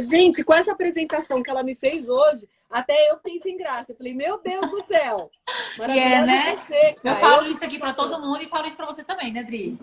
[0.00, 3.92] Gente, com essa apresentação que ela me fez hoje, até eu fiquei sem graça.
[3.92, 5.30] Eu falei, meu Deus do céu.
[5.78, 6.56] Maravilhosa é, né?
[6.56, 9.42] Você, eu falo isso aqui para todo mundo e falo isso para você também, né,
[9.42, 9.78] Dri?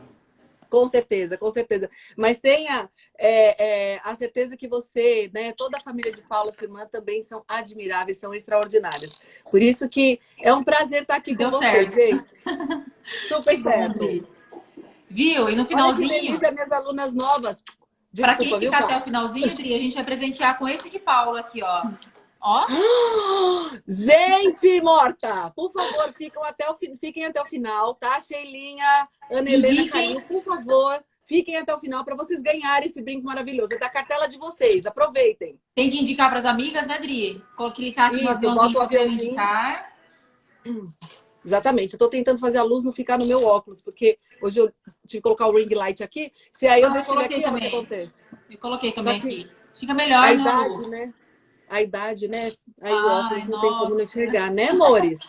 [0.70, 1.90] Com certeza, com certeza.
[2.16, 6.66] Mas tenha é, é, a certeza que você, né, toda a família de Paulo, sua
[6.66, 9.26] irmã, também são admiráveis, são extraordinárias.
[9.50, 11.92] Por isso que é um prazer estar aqui Deu com certo.
[11.92, 12.34] você, gente.
[13.28, 14.28] Super certo.
[15.10, 15.50] Viu?
[15.50, 16.08] E no finalzinho.
[16.08, 17.64] Olha que delícia, minhas alunas novas.
[18.16, 21.38] Para quem ficar até o finalzinho, Dri, a gente vai presentear com esse de Paulo
[21.38, 21.88] aqui, ó.
[22.42, 22.66] Ó.
[23.88, 25.52] Gente morta!
[25.52, 28.20] Por favor, fiquem até o, fiquem até o final, tá?
[28.22, 33.26] Sheilinha, Ana Helena, Carinho, por favor, fiquem até o final para vocês ganharem esse brinco
[33.26, 33.74] maravilhoso.
[33.74, 35.60] É da cartela de vocês, aproveitem.
[35.76, 37.44] Tem que indicar para as amigas, né, Dri?
[37.76, 39.94] Clicar aqui Isso, no aviãozinho para indicar.
[41.46, 41.94] Exatamente.
[41.94, 44.68] Eu tô tentando fazer a luz não ficar no meu óculos, porque hoje eu
[45.08, 46.32] tive que colocar o ring light aqui.
[46.52, 47.68] Se aí eu ah, deixo ele aqui, também.
[47.68, 48.18] o que acontece?
[48.50, 49.50] Eu coloquei também aqui.
[49.80, 50.90] Fica melhor, a idade, luz.
[50.90, 51.14] né?
[51.70, 52.52] A idade, né?
[52.82, 55.20] Aí Ai, o óculos não tem como não enxergar, né, amores?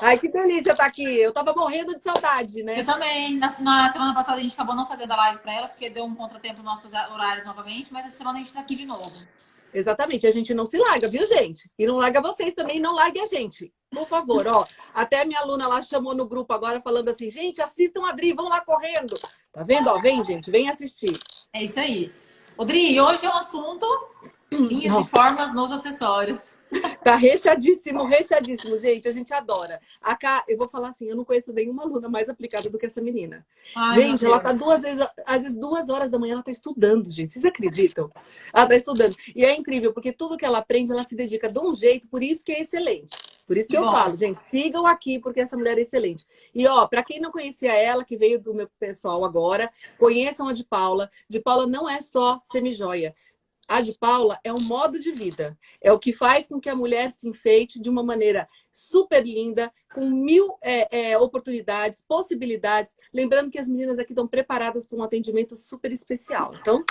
[0.00, 1.02] Ai, que delícia estar tá aqui.
[1.02, 2.80] Eu tava morrendo de saudade, né?
[2.80, 3.36] Eu também.
[3.36, 6.04] Na, na, semana passada a gente acabou não fazendo a live para elas, porque deu
[6.04, 9.12] um contratempo nos nossos horários novamente, mas essa semana a gente tá aqui de novo.
[9.74, 11.70] Exatamente, a gente não se larga, viu, gente?
[11.78, 13.72] E não larga vocês também, não largue a gente.
[13.90, 14.66] Por favor, ó.
[14.94, 18.48] Até minha aluna lá chamou no grupo agora falando assim, gente, assistam a Dri, vão
[18.48, 19.18] lá correndo.
[19.52, 19.88] Tá vendo?
[19.88, 21.18] Ó, vem, gente, vem assistir.
[21.52, 22.12] É isso aí.
[22.56, 23.86] Odri, hoje é um assunto
[24.50, 25.06] linhas Nossa.
[25.06, 26.54] e formas nos acessórios.
[27.02, 29.08] Tá recheadíssimo, recheadíssimo, gente.
[29.08, 29.80] A gente adora.
[30.02, 32.84] A Cá, eu vou falar assim, eu não conheço nenhuma aluna mais aplicada do que
[32.84, 33.46] essa menina.
[33.74, 37.10] Ai, gente, ela tá duas vezes, às vezes duas horas da manhã ela tá estudando,
[37.10, 37.32] gente.
[37.32, 38.10] Vocês acreditam?
[38.52, 39.16] Ela tá estudando.
[39.34, 42.22] E é incrível, porque tudo que ela aprende, ela se dedica de um jeito, por
[42.22, 43.16] isso que é excelente.
[43.48, 43.92] Por isso que, que eu bom.
[43.92, 46.26] falo, gente, sigam aqui, porque essa mulher é excelente.
[46.54, 50.52] E, ó, para quem não conhecia ela, que veio do meu pessoal agora, conheçam a
[50.52, 51.08] de Paula.
[51.26, 53.16] De Paula não é só semijoia.
[53.66, 55.58] A de Paula é um modo de vida.
[55.80, 59.72] É o que faz com que a mulher se enfeite de uma maneira super linda,
[59.94, 62.94] com mil é, é, oportunidades, possibilidades.
[63.12, 66.52] Lembrando que as meninas aqui estão preparadas para um atendimento super especial.
[66.60, 66.84] Então.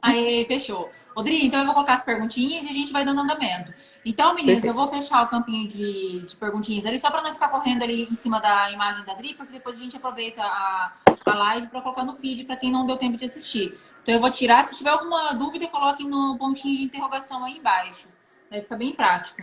[0.00, 0.88] Aí, fechou.
[1.16, 3.72] Rodrigo, então eu vou colocar as perguntinhas e a gente vai dando andamento.
[4.04, 4.66] Então, meninas, Perfeito.
[4.66, 8.02] eu vou fechar o campinho de, de perguntinhas ali, só para não ficar correndo ali
[8.02, 10.92] em cima da imagem da Dri, porque depois a gente aproveita a,
[11.24, 13.78] a live para colocar no feed para quem não deu tempo de assistir.
[14.02, 14.64] Então eu vou tirar.
[14.64, 18.08] Se tiver alguma dúvida, coloque no pontinho de interrogação aí embaixo.
[18.50, 19.42] Vai ficar bem prático.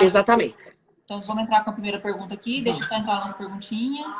[0.00, 0.72] Exatamente.
[1.04, 2.62] Então vamos entrar com a primeira pergunta aqui.
[2.62, 4.16] Deixa eu só entrar nas perguntinhas.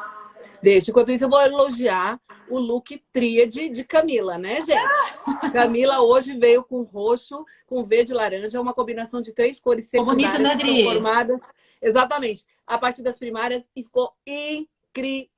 [0.62, 0.90] Deixa.
[0.90, 4.94] Enquanto isso, eu vou elogiar o look tríade de Camila, né, gente?
[5.52, 9.86] Camila hoje veio com roxo, com verde e laranja, é uma combinação de três cores
[9.86, 11.40] secundárias bonito, né, formadas.
[11.80, 12.44] Exatamente.
[12.66, 15.28] A partir das primárias e ficou incrível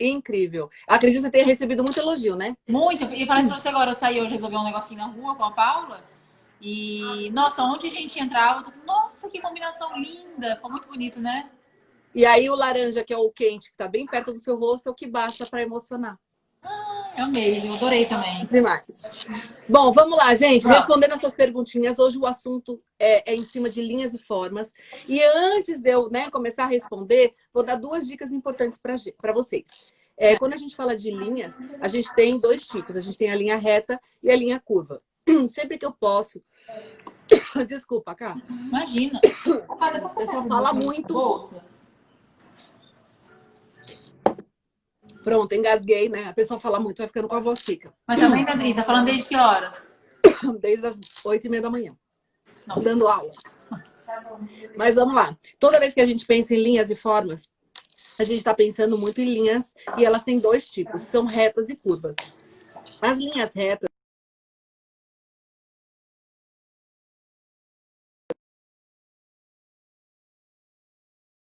[0.00, 0.70] incrível.
[0.86, 2.56] Acredito que você tenha recebido muito elogio, né?
[2.66, 3.04] Muito.
[3.04, 5.44] E falei isso pra você agora, eu saí hoje, resolvi um negocinho na rua com
[5.44, 6.02] a Paula.
[6.60, 10.56] E, nossa, onde a gente entrava, nossa, que combinação linda.
[10.56, 11.48] Ficou muito bonito, né?
[12.18, 14.88] E aí o laranja, que é o quente, que tá bem perto do seu rosto,
[14.88, 16.18] é o que basta para emocionar.
[17.16, 18.44] Eu amei, eu adorei também.
[18.46, 19.04] Demais.
[19.68, 20.66] Bom, vamos lá, gente.
[20.66, 24.72] Respondendo essas perguntinhas, hoje o assunto é, é, em cima de linhas e formas.
[25.06, 29.92] E antes de eu né, começar a responder, vou dar duas dicas importantes para vocês.
[30.16, 32.96] É, quando a gente fala de linhas, a gente tem dois tipos.
[32.96, 35.00] A gente tem a linha reta e a linha curva.
[35.48, 36.42] Sempre que eu posso.
[37.68, 38.36] Desculpa, cá.
[38.48, 39.20] Imagina.
[39.78, 41.14] A pessoa fala muito.
[41.14, 41.77] Bolsa.
[45.22, 46.24] Pronto, engasguei, né?
[46.24, 47.92] A pessoa fala muito, vai ficando com a voz seca.
[48.06, 49.88] Mas também, Adri, tá falando desde que horas?
[50.60, 51.96] Desde as oito e meia da manhã.
[52.66, 52.82] Nossa.
[52.82, 53.32] Dando aula.
[54.76, 55.36] Mas vamos lá.
[55.58, 57.48] Toda vez que a gente pensa em linhas e formas,
[58.18, 61.76] a gente está pensando muito em linhas e elas têm dois tipos, são retas e
[61.76, 62.16] curvas.
[63.00, 63.88] As linhas retas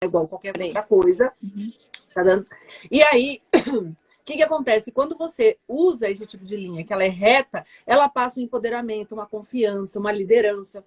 [0.02, 1.34] é igual qualquer outra coisa.
[1.41, 1.72] Uhum.
[2.13, 2.46] Tá dando?
[2.91, 3.41] E aí,
[3.74, 4.91] o que, que acontece?
[4.91, 9.14] Quando você usa esse tipo de linha, que ela é reta, ela passa um empoderamento,
[9.14, 10.84] uma confiança, uma liderança,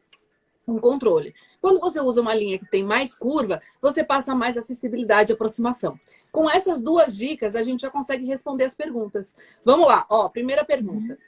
[0.67, 1.35] um controle.
[1.61, 5.99] Quando você usa uma linha que tem mais curva, você passa mais acessibilidade e aproximação.
[6.33, 9.35] Com essas duas dicas, a gente já consegue responder as perguntas.
[9.65, 11.15] Vamos lá, ó, primeira pergunta.
[11.15, 11.19] Uhum.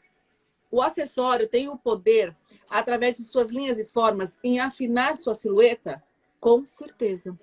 [0.70, 2.36] O acessório tem o poder,
[2.68, 6.02] através de suas linhas e formas, em afinar sua silhueta?
[6.38, 7.38] Com certeza.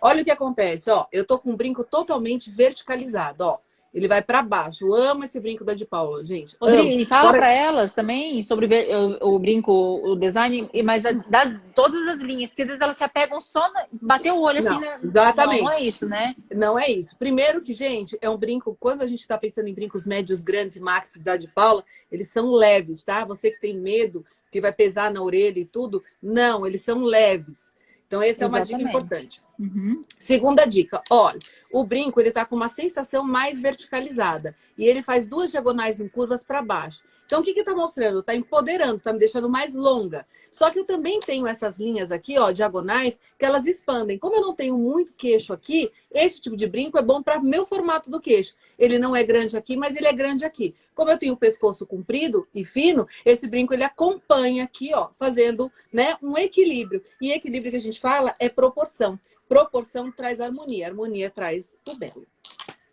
[0.00, 1.06] Olha o que acontece, ó.
[1.12, 3.58] Eu tô com um brinco totalmente verticalizado, ó.
[3.96, 4.84] Ele vai para baixo.
[4.84, 6.54] Eu amo esse brinco da de Paula, gente.
[6.60, 12.06] Rodrigo, e fala para elas também sobre o, o, brinco, o design, mas das todas
[12.06, 14.80] as linhas, porque às vezes elas se apegam só na, bater o olho não, assim,
[14.82, 14.98] né?
[15.02, 15.62] Exatamente.
[15.62, 16.34] Não, não, é isso, né?
[16.54, 17.16] Não é isso.
[17.16, 20.76] Primeiro que, gente, é um brinco, quando a gente está pensando em brincos médios, grandes
[20.76, 21.82] e maxis da de Paula,
[22.12, 23.24] eles são leves, tá?
[23.24, 27.74] Você que tem medo que vai pesar na orelha e tudo, não, eles são leves.
[28.06, 29.40] Então, essa é uma dica importante.
[29.58, 30.02] Uhum.
[30.18, 31.38] Segunda dica, olha,
[31.72, 36.08] o brinco ele está com uma sensação mais verticalizada e ele faz duas diagonais em
[36.08, 37.02] curvas para baixo.
[37.26, 38.20] Então, o que está mostrando?
[38.20, 40.24] Está empoderando, está me deixando mais longa.
[40.52, 44.16] Só que eu também tenho essas linhas aqui, ó, diagonais, que elas expandem.
[44.16, 47.66] Como eu não tenho muito queixo aqui, esse tipo de brinco é bom para meu
[47.66, 48.54] formato do queixo.
[48.78, 50.76] Ele não é grande aqui, mas ele é grande aqui.
[50.94, 55.70] Como eu tenho o pescoço comprido e fino, esse brinco ele acompanha aqui, ó, fazendo
[55.92, 57.02] né, um equilíbrio.
[57.20, 59.18] E equilíbrio que a gente fala é proporção.
[59.48, 62.26] Proporção traz harmonia, harmonia traz o belo.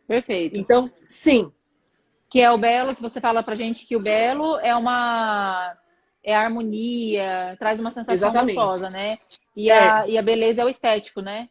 [0.08, 0.58] Perfeito.
[0.58, 1.52] Então, sim,
[2.30, 5.78] que é o belo, que você fala pra gente que o belo é uma
[6.24, 8.56] é harmonia, traz uma sensação Exatamente.
[8.56, 9.18] gostosa, né?
[9.56, 9.78] E, é.
[9.78, 11.50] a, e a beleza é o estético, né?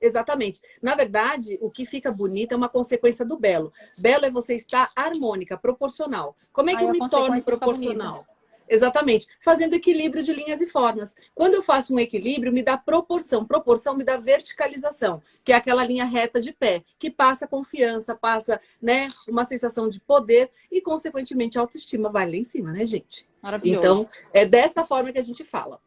[0.00, 0.60] Exatamente.
[0.82, 3.72] Na verdade, o que fica bonito é uma consequência do belo.
[3.98, 6.36] Belo é você estar harmônica, proporcional.
[6.52, 8.26] Como é que eu me torno proporcional?
[8.68, 9.26] Exatamente.
[9.40, 11.14] Fazendo equilíbrio de linhas e formas.
[11.34, 13.44] Quando eu faço um equilíbrio, me dá proporção.
[13.44, 18.60] Proporção me dá verticalização, que é aquela linha reta de pé, que passa confiança, passa
[18.80, 23.26] né, uma sensação de poder e, consequentemente, a autoestima vai lá em cima, né, gente?
[23.42, 23.78] Maravilhoso.
[23.78, 25.80] Então, é dessa forma que a gente fala.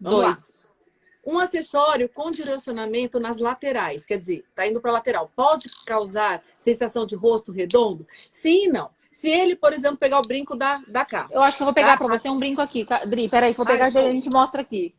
[0.00, 0.36] Vamos Dois.
[0.36, 0.44] lá.
[1.26, 7.04] Um acessório com direcionamento nas laterais, quer dizer, tá indo para lateral, pode causar sensação
[7.04, 8.06] de rosto redondo?
[8.30, 8.90] Sim e não.
[9.10, 11.28] Se ele, por exemplo, pegar o brinco da, da cá.
[11.30, 12.04] Eu acho que eu vou pegar tá?
[12.04, 12.86] para você um brinco aqui.
[13.06, 14.94] Dri, peraí, vou pegar ah, e a gente mostra aqui.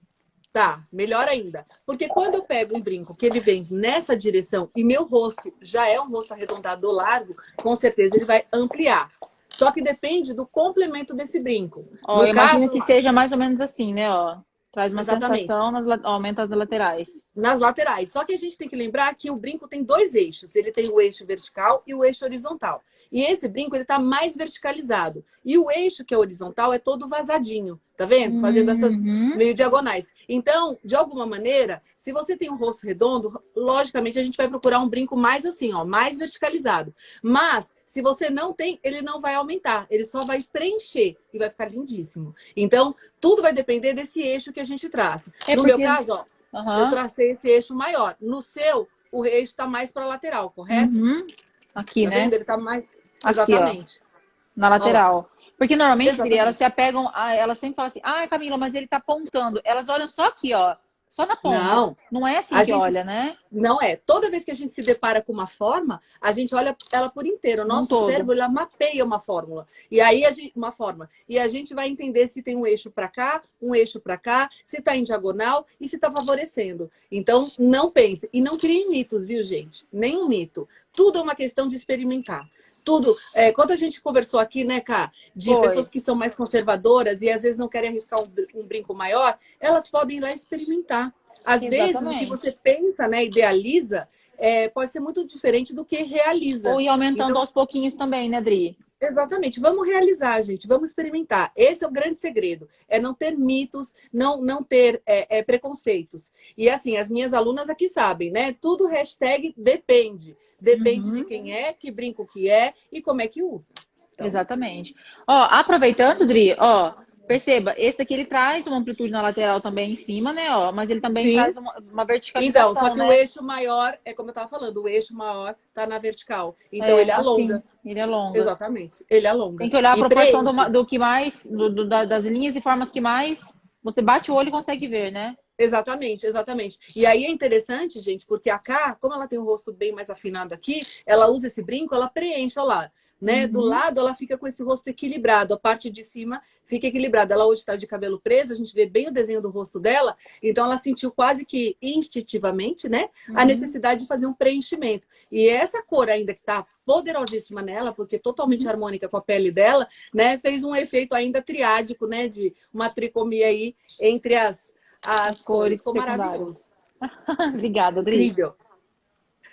[0.51, 1.65] Tá, melhor ainda.
[1.85, 5.87] Porque quando eu pego um brinco que ele vem nessa direção e meu rosto já
[5.87, 9.11] é um rosto arredondado largo, com certeza ele vai ampliar.
[9.47, 11.87] Só que depende do complemento desse brinco.
[12.07, 14.11] Ó, eu caso, imagino que seja mais ou menos assim, né?
[14.11, 14.37] Ó.
[14.71, 15.41] Traz uma Exatamente.
[15.41, 17.09] sensação, nas, aumenta as laterais.
[17.35, 18.11] Nas laterais.
[18.11, 20.55] Só que a gente tem que lembrar que o brinco tem dois eixos.
[20.55, 22.83] Ele tem o eixo vertical e o eixo horizontal.
[23.11, 25.25] E esse brinco ele está mais verticalizado.
[25.43, 27.81] E o eixo que é horizontal é todo vazadinho.
[27.99, 28.39] Tá vendo?
[28.39, 29.35] Fazendo essas uhum.
[29.35, 30.09] meio diagonais.
[30.29, 34.79] Então, de alguma maneira, se você tem um rosto redondo, logicamente a gente vai procurar
[34.79, 36.95] um brinco mais assim, ó, mais verticalizado.
[37.21, 39.85] Mas, se você não tem, ele não vai aumentar.
[39.89, 42.33] Ele só vai preencher e vai ficar lindíssimo.
[42.55, 45.33] Então, tudo vai depender desse eixo que a gente traça.
[45.45, 45.75] É no porque...
[45.75, 46.79] meu caso, ó, uhum.
[46.79, 48.15] eu tracei esse eixo maior.
[48.21, 50.97] No seu, o eixo está mais para lateral, correto?
[50.97, 51.27] Uhum.
[51.75, 52.19] Aqui, tá né?
[52.21, 52.33] Vendo?
[52.35, 52.97] Ele está mais.
[53.21, 53.99] Aqui, Exatamente.
[54.01, 54.09] Ó.
[54.55, 55.29] Na lateral.
[55.35, 55.38] Ó.
[55.59, 58.95] Porque normalmente, elas se apegam, a, elas sempre falam assim, ah, Camila, mas ele tá
[58.95, 59.59] apontando.
[59.65, 60.77] Elas olham só aqui, ó.
[61.09, 61.59] Só na ponta.
[61.59, 61.95] Não.
[62.11, 63.35] Não é assim a que gente, olha, né?
[63.51, 63.97] Não é.
[63.97, 67.25] Toda vez que a gente se depara com uma forma, a gente olha ela por
[67.25, 67.63] inteiro.
[67.63, 69.65] O nosso um cérebro ela mapeia uma fórmula.
[69.91, 71.09] E aí a gente, uma forma.
[71.27, 74.49] E a gente vai entender se tem um eixo para cá, um eixo para cá,
[74.63, 76.89] se está em diagonal e se está favorecendo.
[77.11, 79.85] Então, não pense e não crie mitos, viu, gente?
[79.91, 80.69] Nenhum mito.
[80.93, 82.47] Tudo é uma questão de experimentar
[82.83, 83.15] tudo.
[83.33, 85.61] É, quando a gente conversou aqui, né, Cá, de Foi.
[85.61, 89.37] pessoas que são mais conservadoras e às vezes não querem arriscar um, um brinco maior,
[89.59, 91.13] elas podem ir lá experimentar.
[91.43, 91.93] Às Exatamente.
[91.93, 96.69] vezes, o que você pensa, né, idealiza, é, pode ser muito diferente do que realiza.
[96.69, 98.77] Ou ir aumentando então, aos pouquinhos também, né, Dri?
[99.01, 99.59] Exatamente.
[99.59, 100.67] Vamos realizar, gente.
[100.67, 101.51] Vamos experimentar.
[101.55, 102.67] Esse é o grande segredo.
[102.87, 106.33] É não ter mitos, não, não ter é, é, preconceitos.
[106.57, 108.53] E assim, as minhas alunas aqui sabem, né?
[108.59, 110.35] Tudo hashtag depende.
[110.59, 111.15] Depende uhum.
[111.15, 113.71] de quem é, que brinco que é e como é que usa.
[114.13, 114.27] Então...
[114.27, 114.93] Exatamente.
[115.25, 116.93] Ó, aproveitando, Dri, ó,
[117.29, 120.49] Perceba, esse daqui ele traz uma amplitude na lateral também em cima, né?
[120.49, 121.33] Ó, mas ele também Sim.
[121.35, 122.71] traz uma, uma verticalização.
[122.71, 123.07] Então, só que né?
[123.07, 126.57] o eixo maior, é como eu estava falando, o eixo maior tá na vertical.
[126.73, 127.57] Então é, ele alonga.
[127.57, 128.39] Assim, ele alonga.
[128.39, 129.05] Exatamente.
[129.07, 129.57] Ele alonga.
[129.59, 132.89] Tem que olhar a proporção do, do, que mais, do, do, das linhas e formas
[132.89, 133.39] que mais
[133.83, 135.37] você bate o olho e consegue ver, né?
[135.55, 136.79] Exatamente, exatamente.
[136.95, 140.09] E aí é interessante, gente, porque a K, como ela tem o rosto bem mais
[140.09, 143.45] afinado aqui, ela usa esse brinco, ela preenche, olha lá né?
[143.45, 143.51] Uhum.
[143.51, 147.33] Do lado, ela fica com esse rosto equilibrado, a parte de cima fica equilibrada.
[147.33, 150.15] Ela hoje está de cabelo preso, a gente vê bem o desenho do rosto dela,
[150.41, 153.09] então ela sentiu quase que instintivamente, né?
[153.27, 153.39] Uhum.
[153.39, 155.07] A necessidade de fazer um preenchimento.
[155.31, 158.71] E essa cor ainda que está poderosíssima nela, porque totalmente uhum.
[158.71, 160.37] harmônica com a pele dela, né?
[160.39, 162.27] Fez um efeito ainda triádico, né?
[162.27, 164.71] De uma tricomia aí entre as,
[165.03, 165.79] as cores.
[165.79, 166.69] Ficou maravilhoso.
[167.53, 168.27] Obrigada, Adri.
[168.27, 168.55] Incrível.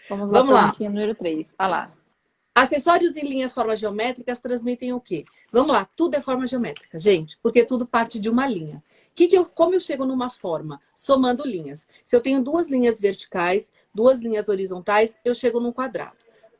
[0.09, 0.75] Vamos lá, Vamos lá.
[0.79, 1.49] número 3.
[1.59, 1.96] Olha lá.
[2.59, 5.27] Acessórios em linhas formas geométricas transmitem o quê?
[5.53, 8.83] Vamos lá, tudo é forma geométrica, gente, porque tudo parte de uma linha.
[9.15, 10.81] Que que eu, como eu chego numa forma?
[10.95, 11.87] Somando linhas.
[12.03, 16.17] Se eu tenho duas linhas verticais, duas linhas horizontais, eu chego num quadrado.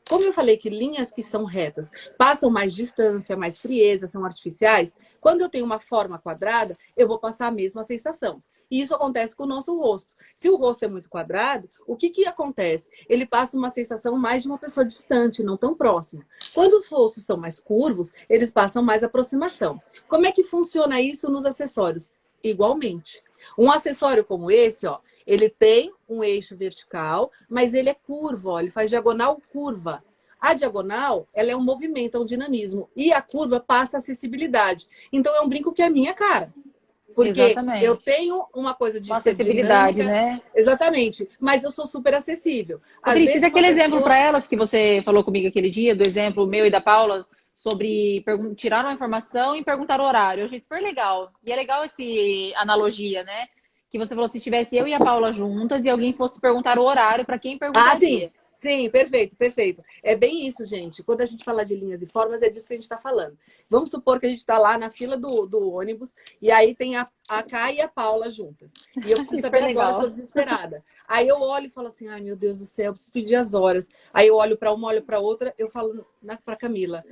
[0.09, 4.95] Como eu falei que linhas que são retas passam mais distância, mais frieza, são artificiais,
[5.19, 8.41] quando eu tenho uma forma quadrada, eu vou passar a mesma sensação.
[8.71, 10.13] E isso acontece com o nosso rosto.
[10.35, 12.87] Se o rosto é muito quadrado, o que, que acontece?
[13.09, 16.25] Ele passa uma sensação mais de uma pessoa distante, não tão próxima.
[16.53, 19.81] Quando os rostos são mais curvos, eles passam mais aproximação.
[20.07, 22.11] Como é que funciona isso nos acessórios?
[22.43, 23.23] Igualmente.
[23.57, 28.59] Um acessório como esse, ó, ele tem um eixo vertical, mas ele é curvo, ó,
[28.59, 30.03] ele faz diagonal curva.
[30.39, 32.89] A diagonal, ela é um movimento, é um dinamismo.
[32.95, 34.87] E a curva passa acessibilidade.
[35.11, 36.53] Então, é um brinco que é minha cara.
[37.15, 37.83] Porque Exatamente.
[37.83, 40.39] eu tenho uma coisa de acessibilidade, né?
[40.55, 41.27] Exatamente.
[41.39, 42.79] Mas eu sou super acessível.
[43.03, 43.85] Precisa aquele pessoa...
[43.85, 47.25] exemplo para elas que você falou comigo aquele dia, do exemplo meu e da Paula,
[47.57, 48.23] sobre
[48.55, 50.41] tirar uma informação e perguntar o horário.
[50.41, 51.31] Eu achei super legal.
[51.43, 51.95] E é legal essa
[52.55, 53.47] analogia, né?
[53.89, 56.83] Que você falou se estivesse eu e a Paula juntas e alguém fosse perguntar o
[56.83, 57.93] horário para quem perguntaria.
[57.93, 58.31] Ah, sim.
[58.57, 59.83] Sim, perfeito, perfeito.
[60.01, 61.03] É bem isso, gente.
[61.03, 63.37] Quando a gente fala de linhas e formas, é disso que a gente está falando.
[63.69, 66.95] Vamos supor que a gente está lá na fila do, do ônibus e aí tem
[66.95, 68.73] a, a Kai e a Paula juntas.
[69.05, 70.83] E eu preciso saber as horas, estou desesperada.
[71.07, 73.53] Aí eu olho e falo assim, ai meu Deus do céu, eu preciso pedir as
[73.53, 73.87] horas.
[74.11, 76.03] Aí eu olho para uma, olho para outra, eu falo
[76.43, 77.05] para Camila,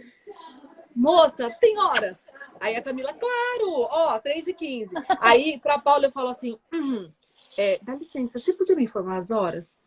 [0.96, 2.26] moça, tem horas?
[2.60, 4.96] Aí a Camila, claro, ó, 3 e 15.
[5.20, 7.08] Aí para Paula eu falo assim, hum,
[7.56, 9.78] é, dá licença, você podia me informar as horas?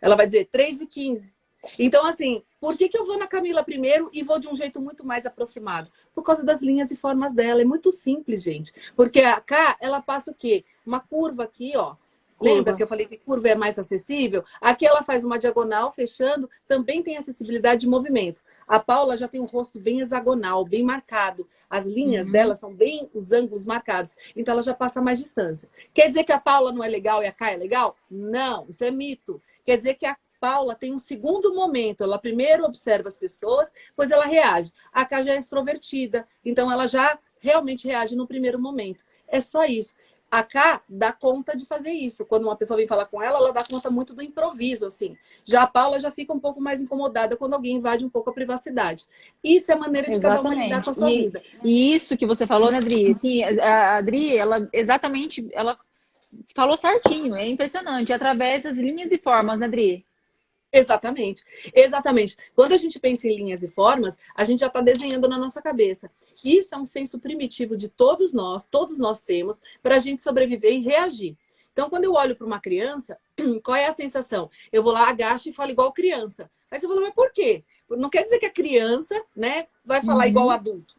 [0.00, 1.36] Ela vai dizer 3 e 15.
[1.78, 4.80] Então, assim, por que, que eu vou na Camila primeiro e vou de um jeito
[4.80, 5.90] muito mais aproximado?
[6.14, 7.60] Por causa das linhas e formas dela.
[7.60, 8.72] É muito simples, gente.
[8.94, 10.64] Porque a cá, ela passa o quê?
[10.84, 11.96] Uma curva aqui, ó.
[12.36, 12.54] Curva.
[12.54, 14.44] Lembra que eu falei que curva é mais acessível?
[14.60, 18.42] Aqui ela faz uma diagonal, fechando, também tem acessibilidade de movimento.
[18.68, 21.48] A Paula já tem um rosto bem hexagonal, bem marcado.
[21.70, 22.32] As linhas uhum.
[22.32, 24.14] dela são bem os ângulos marcados.
[24.36, 25.68] Então ela já passa mais distância.
[25.94, 27.96] Quer dizer que a Paula não é legal e a Kai é legal?
[28.10, 29.40] Não, isso é mito.
[29.66, 32.04] Quer dizer que a Paula tem um segundo momento.
[32.04, 34.72] Ela primeiro observa as pessoas, depois ela reage.
[34.92, 39.04] A Cá já é extrovertida, então ela já realmente reage no primeiro momento.
[39.26, 39.96] É só isso.
[40.30, 42.24] A Cá dá conta de fazer isso.
[42.24, 45.16] Quando uma pessoa vem falar com ela, ela dá conta muito do improviso, assim.
[45.44, 48.32] Já a Paula já fica um pouco mais incomodada quando alguém invade um pouco a
[48.32, 49.04] privacidade.
[49.42, 50.42] Isso é a maneira de Exatamente.
[50.42, 51.42] cada uma lidar com a sua e, vida.
[51.64, 53.16] E isso que você falou, né, Adri?
[53.18, 55.78] Sim, a Adri, ela exatamente, ela
[56.54, 58.12] falou certinho, é impressionante.
[58.12, 60.06] Através das linhas e formas, né, Adri?
[60.72, 62.36] Exatamente, exatamente.
[62.54, 65.62] Quando a gente pensa em linhas e formas, a gente já está desenhando na nossa
[65.62, 66.10] cabeça.
[66.44, 70.72] Isso é um senso primitivo de todos nós, todos nós temos, para a gente sobreviver
[70.72, 71.36] e reagir.
[71.72, 73.18] Então, quando eu olho para uma criança,
[73.62, 74.50] qual é a sensação?
[74.72, 76.50] Eu vou lá, agacho e falo igual criança.
[76.70, 77.64] Aí você fala, mas por quê?
[77.88, 80.30] Não quer dizer que a criança né, vai falar uhum.
[80.30, 80.95] igual adulto.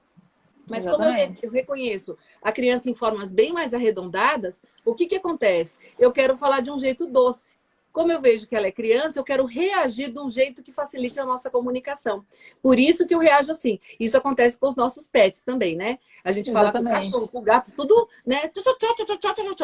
[0.69, 1.41] Mas Exatamente.
[1.41, 5.75] como eu, reconheço a criança em formas bem mais arredondadas, o que, que acontece?
[5.97, 7.57] Eu quero falar de um jeito doce.
[7.97, 11.19] Como eu vejo que ela é criança, eu quero reagir de um jeito que facilite
[11.19, 12.24] a nossa comunicação.
[12.62, 13.79] Por isso que eu reajo assim.
[14.00, 15.97] Isso acontece com os nossos pets também, né?
[16.24, 16.93] A gente fala Exatamente.
[16.93, 18.51] com o cachorro, com o gato, tudo, né?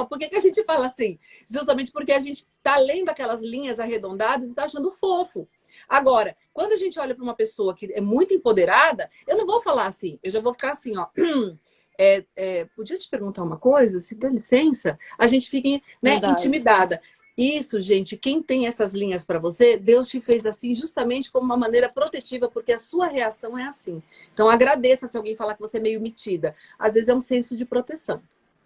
[0.10, 1.19] Por que, que a gente fala assim?
[1.48, 5.48] Justamente porque a gente tá lendo aquelas linhas arredondadas e tá achando fofo.
[5.94, 9.62] Agora, quando a gente olha para uma pessoa que é muito empoderada, eu não vou
[9.62, 11.08] falar assim, eu já vou ficar assim, ó.
[11.96, 14.02] É, é, podia te perguntar uma coisa?
[14.02, 17.00] Se dá licença, a gente fica né, intimidada.
[17.38, 21.56] Isso, gente, quem tem essas linhas para você, Deus te fez assim justamente como uma
[21.56, 24.02] maneira protetiva, porque a sua reação é assim.
[24.34, 26.56] Então agradeça se alguém falar que você é meio metida.
[26.80, 28.20] Às vezes é um senso de proteção.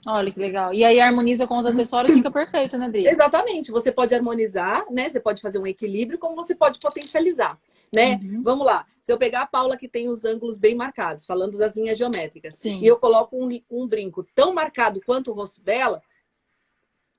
[0.05, 0.73] Olha que legal.
[0.73, 3.07] E aí harmoniza com os acessórios, fica perfeito, né, Dri?
[3.07, 3.71] Exatamente.
[3.71, 5.09] Você pode harmonizar, né?
[5.09, 7.59] Você pode fazer um equilíbrio, como você pode potencializar,
[7.91, 8.19] né?
[8.23, 8.41] Uhum.
[8.43, 8.85] Vamos lá.
[9.01, 12.55] Se eu pegar a Paula que tem os ângulos bem marcados, falando das linhas geométricas,
[12.55, 12.79] Sim.
[12.79, 16.01] e eu coloco um, um brinco tão marcado quanto o rosto dela,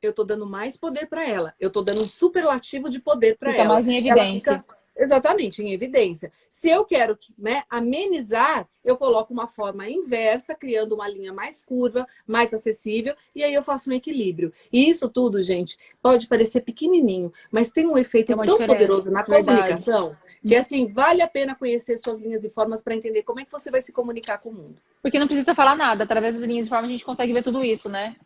[0.00, 1.54] eu tô dando mais poder para ela.
[1.58, 3.58] Eu tô dando um superlativo de poder para ela.
[3.58, 4.64] Fica mais em evidência.
[4.98, 6.32] Exatamente, em evidência.
[6.50, 12.06] Se eu quero né, amenizar, eu coloco uma forma inversa, criando uma linha mais curva,
[12.26, 14.52] mais acessível, e aí eu faço um equilíbrio.
[14.72, 18.66] E isso tudo, gente, pode parecer pequenininho, mas tem um efeito tão diferença.
[18.66, 19.46] poderoso na Verdade.
[19.46, 23.44] comunicação que assim, vale a pena conhecer suas linhas e formas para entender como é
[23.44, 24.80] que você vai se comunicar com o mundo.
[25.02, 27.64] Porque não precisa falar nada, através das linhas e formas a gente consegue ver tudo
[27.64, 28.16] isso, né?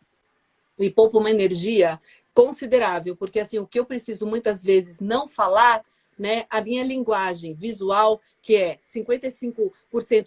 [0.77, 1.99] E poupa uma energia
[2.33, 5.83] considerável, porque assim, o que eu preciso muitas vezes não falar,
[6.17, 6.45] né?
[6.49, 9.71] A minha linguagem visual, que é 55%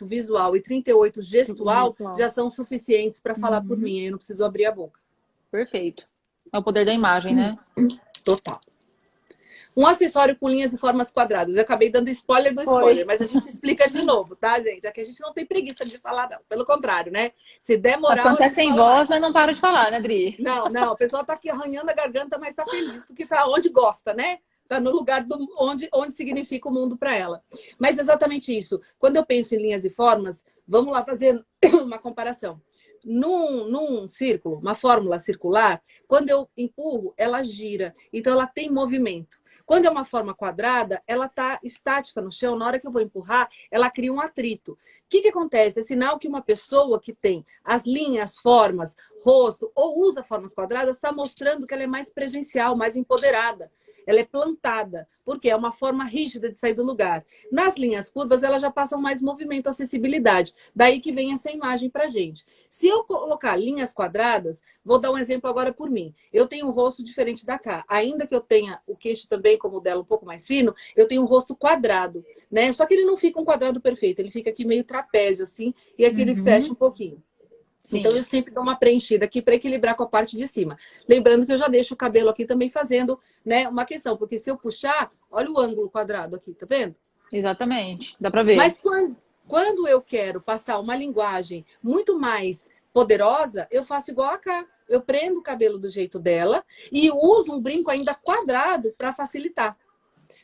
[0.05, 3.69] visual e 38% gestual, já são suficientes para falar uhum.
[3.69, 4.00] por mim.
[4.00, 5.00] Eu não preciso abrir a boca.
[5.50, 6.07] Perfeito.
[6.52, 7.57] É o poder da imagem, né?
[8.25, 8.61] Total.
[9.76, 11.55] Um acessório com linhas e formas quadradas.
[11.55, 13.05] Eu acabei dando spoiler do spoiler, Foi.
[13.05, 14.87] mas a gente explica de novo, tá, gente?
[14.87, 16.38] Aqui a gente não tem preguiça de falar, não.
[16.49, 17.33] Pelo contrário, né?
[17.61, 18.40] Se demorar.
[18.40, 20.35] É sem voz, mas não para de falar, né, Dri?
[20.38, 20.93] Não, não.
[20.93, 24.38] A pessoa tá aqui arranhando a garganta, mas tá feliz porque tá onde gosta, né?
[24.68, 27.42] Tá no lugar do, onde, onde significa o mundo para ela.
[27.78, 28.80] Mas exatamente isso.
[28.99, 31.44] Quando eu penso em linhas e formas, vamos lá fazer
[31.82, 32.61] uma comparação.
[33.04, 37.94] Num, num círculo, uma fórmula circular, quando eu empurro, ela gira.
[38.12, 39.38] Então, ela tem movimento.
[39.64, 42.56] Quando é uma forma quadrada, ela está estática no chão.
[42.56, 44.73] Na hora que eu vou empurrar, ela cria um atrito.
[44.73, 45.80] O que, que acontece?
[45.80, 50.96] É sinal que uma pessoa que tem as linhas, formas, rosto ou usa formas quadradas
[50.96, 53.70] está mostrando que ela é mais presencial, mais empoderada
[54.07, 57.25] ela é plantada, porque é uma forma rígida de sair do lugar.
[57.51, 60.55] Nas linhas curvas, elas já passam mais movimento, acessibilidade.
[60.75, 62.47] Daí que vem essa imagem para gente.
[62.71, 66.15] Se eu colocar linhas quadradas, vou dar um exemplo agora por mim.
[66.33, 67.85] Eu tenho um rosto diferente da cá.
[67.89, 71.09] Ainda que eu tenha o queixo também, como o dela, um pouco mais fino, eu
[71.09, 72.73] tenho um rosto quadrado, né?
[72.73, 76.05] Só que ele não fica um quadrado perfeito, ele fica aqui meio trapézio, assim, e
[76.05, 76.23] aqui uhum.
[76.23, 77.23] ele fecha um pouquinho.
[77.87, 78.00] Sim.
[78.00, 80.76] Então, eu sempre dou uma preenchida aqui para equilibrar com a parte de cima.
[81.09, 84.50] Lembrando que eu já deixo o cabelo aqui também fazendo né, uma questão, porque se
[84.50, 86.97] eu puxar, olha o ângulo quadrado aqui, tá vendo?
[87.33, 88.57] Exatamente, dá para ver.
[88.57, 89.16] Mas quando,
[89.47, 94.66] quando eu quero passar uma linguagem muito mais poderosa, eu faço igual a cá.
[94.88, 99.76] Eu prendo o cabelo do jeito dela e uso um brinco ainda quadrado para facilitar.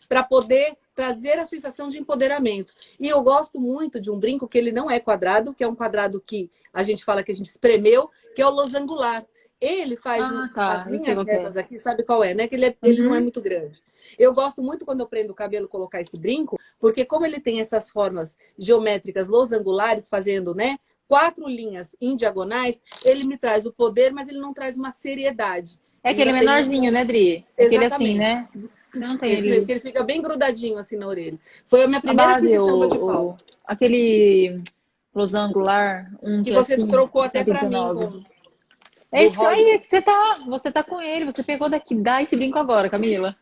[0.09, 2.75] Para poder trazer a sensação de empoderamento.
[3.01, 5.75] E eu gosto muito de um brinco que ele não é quadrado, que é um
[5.75, 9.27] quadrado que a gente fala que a gente espremeu, que é o losangular.
[9.61, 10.75] Ele faz ah, tá.
[10.75, 12.49] as linhas retas aqui, sabe qual é, né?
[12.49, 12.75] Que ele, é, uhum.
[12.83, 13.23] ele não é uhum.
[13.23, 13.81] muito grande.
[14.19, 17.61] Eu gosto muito quando eu prendo o cabelo colocar esse brinco, porque como ele tem
[17.61, 20.79] essas formas geométricas losangulares, fazendo, né?
[21.07, 25.79] Quatro linhas em diagonais, ele me traz o poder, mas ele não traz uma seriedade.
[26.03, 27.47] É aquele menorzinho, né, Dri?
[27.57, 28.49] Aquele assim, né?
[28.95, 31.39] Não tem Esse mesmo, que ele fica bem grudadinho assim na orelha.
[31.67, 33.27] Foi a minha primeira a base, aquisição o, de pau.
[33.27, 34.63] O, aquele
[35.15, 37.77] losangular, um que, você assim, trocou até para mim.
[37.77, 38.23] Com...
[39.11, 42.59] É isso aí, você tá, você tá com ele, você pegou daqui, dá esse brinco
[42.59, 43.37] agora, Camila.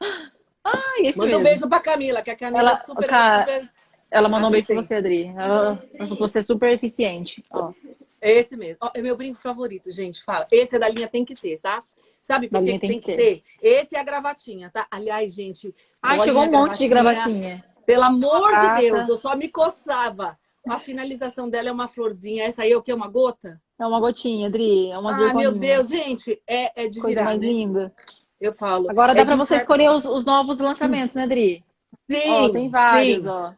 [0.64, 1.40] Ah, esse Manda mesmo.
[1.40, 3.70] um beijo pra Camila, que a Camila ela, é super, cara, super
[4.08, 4.72] Ela mandou assistente.
[4.72, 5.34] um beijo pra você, Adri.
[5.36, 5.84] Ela,
[6.16, 7.44] você é super eficiente.
[7.50, 7.72] Ó.
[8.20, 8.76] É esse mesmo.
[8.80, 10.22] Ó, é meu brinco favorito, gente.
[10.22, 10.46] Fala.
[10.52, 11.82] Esse é da linha Tem Que Ter, tá?
[12.22, 13.42] Sabe por que, tem, que ter?
[13.60, 14.86] Esse é a gravatinha, tá?
[14.88, 15.74] Aliás, gente.
[16.00, 17.64] Ai, chegou um monte de gravatinha.
[17.84, 20.38] Pelo amor de Deus, eu só me coçava.
[20.68, 22.44] A finalização dela é uma florzinha.
[22.44, 22.92] Essa aí é o que?
[22.92, 23.60] Uma gota?
[23.76, 24.88] É uma gotinha, Adri.
[24.92, 26.40] É uma Ah, meu Deus, gente.
[26.46, 27.46] É, é de Coisa virar, mais né?
[27.48, 27.92] linda.
[28.40, 28.88] Eu falo.
[28.88, 31.64] Agora dá é para você escolher os, os, novos lançamentos, né, Adri?
[32.08, 32.30] Sim.
[32.30, 33.28] Ó, tem vários, sim.
[33.28, 33.52] ó.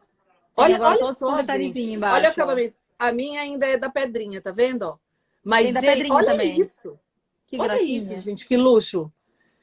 [0.57, 1.83] Olha, olha só, gente.
[1.83, 2.75] Embaixo, olha o acabamento.
[2.97, 4.83] A minha ainda é da pedrinha, tá vendo?
[4.83, 4.97] Ó?
[5.43, 6.59] Mas, gente, olha também.
[6.59, 6.97] isso.
[7.47, 7.97] Que olha gracinha.
[7.97, 9.11] isso, gente, que luxo.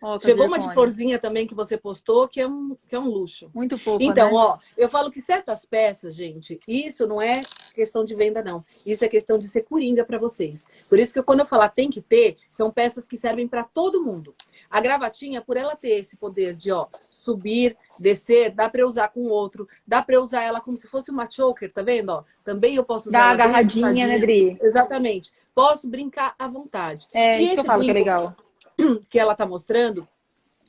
[0.04, 3.06] Oh, Chegou uma de florzinha também que você postou, que é um, que é um
[3.06, 3.48] luxo.
[3.54, 4.02] Muito pouco.
[4.02, 4.36] Então, né?
[4.36, 7.40] ó, eu falo que certas peças, gente, isso não é
[7.72, 8.64] questão de venda, não.
[8.84, 10.66] Isso é questão de ser coringa para vocês.
[10.88, 14.02] Por isso que quando eu falar tem que ter, são peças que servem para todo
[14.02, 14.34] mundo.
[14.68, 19.20] A gravatinha, por ela ter esse poder de, ó, subir, descer, dá para usar com
[19.20, 22.10] o outro, dá para usar ela como se fosse uma choker, tá vendo?
[22.10, 24.58] Ó, também eu posso usar dá agarradinha, né, Dri?
[24.60, 25.32] Exatamente.
[25.54, 27.08] Posso brincar à vontade.
[27.12, 28.34] É, e isso que eu falo que é legal
[29.08, 30.08] que ela está mostrando,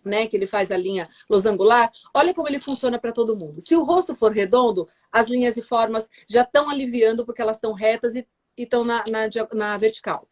[0.04, 3.62] né, que ele faz a linha losangular, olha como ele funciona para todo mundo.
[3.62, 7.74] Se o rosto for redondo, as linhas e formas já estão aliviando porque elas estão
[7.74, 10.28] retas e estão na, na, na vertical.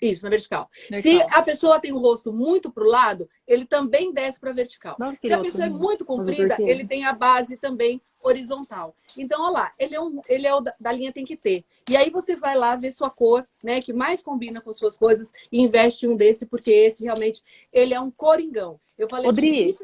[0.00, 0.68] Isso, na vertical.
[0.90, 1.28] vertical.
[1.28, 4.96] Se a pessoa tem o rosto muito para o lado, ele também desce para vertical.
[5.22, 8.94] Se a pessoa é muito comprida, ele tem a base também horizontal.
[9.16, 11.64] Então, olha lá, ele é, um, ele é o da, da, linha tem que ter.
[11.88, 15.32] E aí você vai lá ver sua cor, né, que mais combina com suas coisas
[15.50, 18.80] e investe um desse, porque esse realmente, ele é um coringão.
[18.98, 19.74] Eu falei, Odri,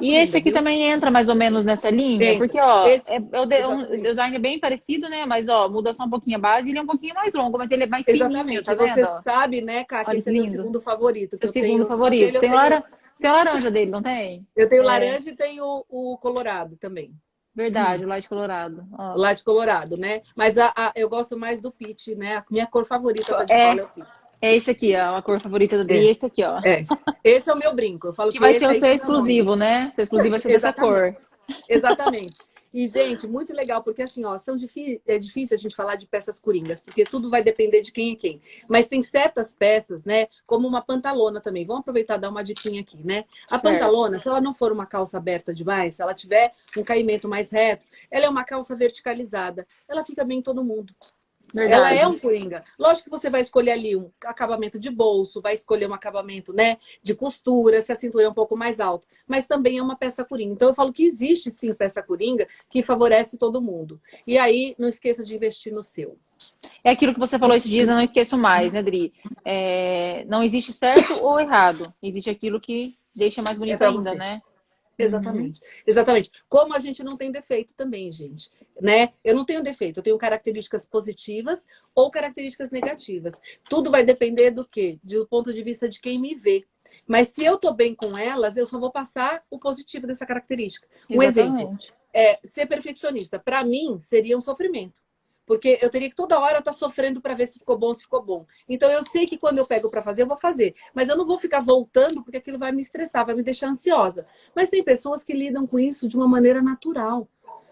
[0.00, 0.54] E esse aqui viu?
[0.54, 4.58] também entra mais ou menos nessa linha, porque, ó, esse, é, é um design bem
[4.58, 7.32] parecido, né, mas, ó, muda só um pouquinho a base, ele é um pouquinho mais
[7.34, 8.42] longo, mas ele é mais Exatamente.
[8.42, 10.46] fininho, tá Você sabe, né, Cá, que esse lindo.
[10.46, 11.38] é o meu segundo favorito.
[11.38, 12.32] Que o segundo tenho, favorito.
[12.32, 12.54] Tem, tenho...
[12.54, 12.84] Lara...
[13.20, 14.46] tem laranja dele, não tem?
[14.56, 14.86] Eu tenho é.
[14.86, 17.12] laranja e tenho o colorado também.
[17.54, 18.06] Verdade, hum.
[18.06, 18.84] o light colorado.
[18.98, 19.14] Ó.
[19.14, 20.22] Light colorado, né?
[20.34, 22.38] Mas a, a, eu gosto mais do peach, né?
[22.38, 23.88] A minha cor favorita é, é o.
[24.42, 26.04] É esse aqui, ó, a cor favorita do é.
[26.04, 26.60] esse aqui, ó.
[26.64, 26.84] É.
[27.22, 28.08] Esse é o meu brinco.
[28.08, 29.90] Eu falo que, que vai ser o seu exclusivo, né?
[29.94, 31.12] Seu exclusivo vai ser dessa cor.
[31.66, 32.36] Exatamente.
[32.74, 34.56] E, gente, muito legal, porque assim, ó, são
[35.06, 38.16] é difícil a gente falar de peças coringas, porque tudo vai depender de quem é
[38.16, 38.42] quem.
[38.68, 40.26] Mas tem certas peças, né?
[40.44, 41.64] Como uma pantalona também.
[41.64, 43.26] Vamos aproveitar e dar uma diquinha aqui, né?
[43.48, 47.28] A pantalona, se ela não for uma calça aberta demais, se ela tiver um caimento
[47.28, 49.64] mais reto, ela é uma calça verticalizada.
[49.88, 50.92] Ela fica bem em todo mundo.
[51.52, 51.72] Verdade.
[51.72, 52.64] Ela é um coringa.
[52.78, 56.78] Lógico que você vai escolher ali um acabamento de bolso, vai escolher um acabamento, né,
[57.02, 60.24] de costura, se a cintura é um pouco mais alta, mas também é uma peça
[60.24, 60.52] coringa.
[60.52, 64.00] Então eu falo que existe sim peça coringa que favorece todo mundo.
[64.26, 66.18] E aí não esqueça de investir no seu.
[66.82, 69.12] É aquilo que você falou esses dias, eu não esqueço mais, né, Dri?
[69.44, 71.92] É, não existe certo ou errado.
[72.02, 74.14] Existe aquilo que deixa mais bonito é ainda, você.
[74.14, 74.42] né?
[74.98, 75.66] Exatamente, uhum.
[75.86, 76.30] exatamente.
[76.48, 79.12] Como a gente não tem defeito também, gente, né?
[79.22, 83.40] Eu não tenho defeito, eu tenho características positivas ou características negativas.
[83.68, 84.98] Tudo vai depender do quê?
[85.02, 86.64] Do ponto de vista de quem me vê.
[87.06, 90.86] Mas se eu tô bem com elas, eu só vou passar o positivo dessa característica.
[91.08, 91.62] Um exatamente.
[91.62, 91.78] exemplo,
[92.12, 95.02] é, ser perfeccionista, para mim, seria um sofrimento.
[95.46, 98.02] Porque eu teria que toda hora estar tá sofrendo para ver se ficou bom, se
[98.02, 98.46] ficou bom.
[98.68, 100.74] Então eu sei que quando eu pego para fazer, eu vou fazer.
[100.94, 104.26] Mas eu não vou ficar voltando porque aquilo vai me estressar, vai me deixar ansiosa.
[104.54, 107.28] Mas tem pessoas que lidam com isso de uma maneira natural.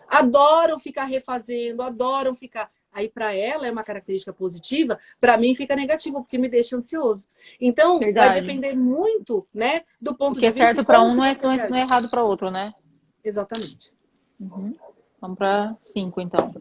[0.08, 2.70] Adoram ficar refazendo, adoram ficar.
[2.92, 7.26] Aí para ela é uma característica positiva, para mim fica negativo porque me deixa ansioso.
[7.58, 8.28] Então Verdade.
[8.28, 10.50] vai depender muito, né, do ponto de vista.
[10.50, 12.50] O que é certo para um não é, não é, não é errado para outro,
[12.50, 12.74] né?
[13.24, 13.94] Exatamente.
[14.38, 14.74] Uhum.
[15.18, 16.52] Vamos para cinco então.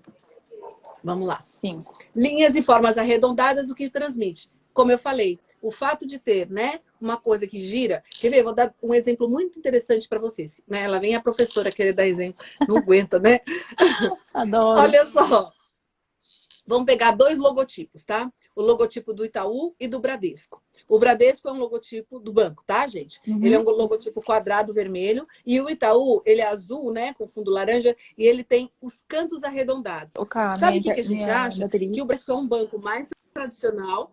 [1.04, 1.44] Vamos lá.
[1.60, 1.84] Sim.
[2.16, 4.50] Linhas e formas arredondadas, o que transmite?
[4.74, 8.04] Como eu falei, o fato de ter, né, uma coisa que gira.
[8.10, 8.44] Quer ver?
[8.44, 10.60] Vou dar um exemplo muito interessante para vocês.
[10.68, 10.84] Né?
[10.84, 13.42] Ela vem a professora querer dar exemplo, não aguenta, né?
[14.34, 14.82] Adoro.
[14.82, 15.52] Olha só.
[16.66, 18.32] Vamos pegar dois logotipos, tá?
[18.56, 20.62] O logotipo do Itaú e do Bradesco.
[20.88, 23.20] O Bradesco é um logotipo do banco, tá, gente?
[23.28, 23.44] Uhum.
[23.44, 27.50] Ele é um logotipo quadrado vermelho e o Itaú, ele é azul, né, com fundo
[27.50, 30.16] laranja e ele tem os cantos arredondados.
[30.16, 31.68] Okay, Sabe o que, que, a gente acha?
[31.68, 34.12] Que o Bradesco é um banco mais tradicional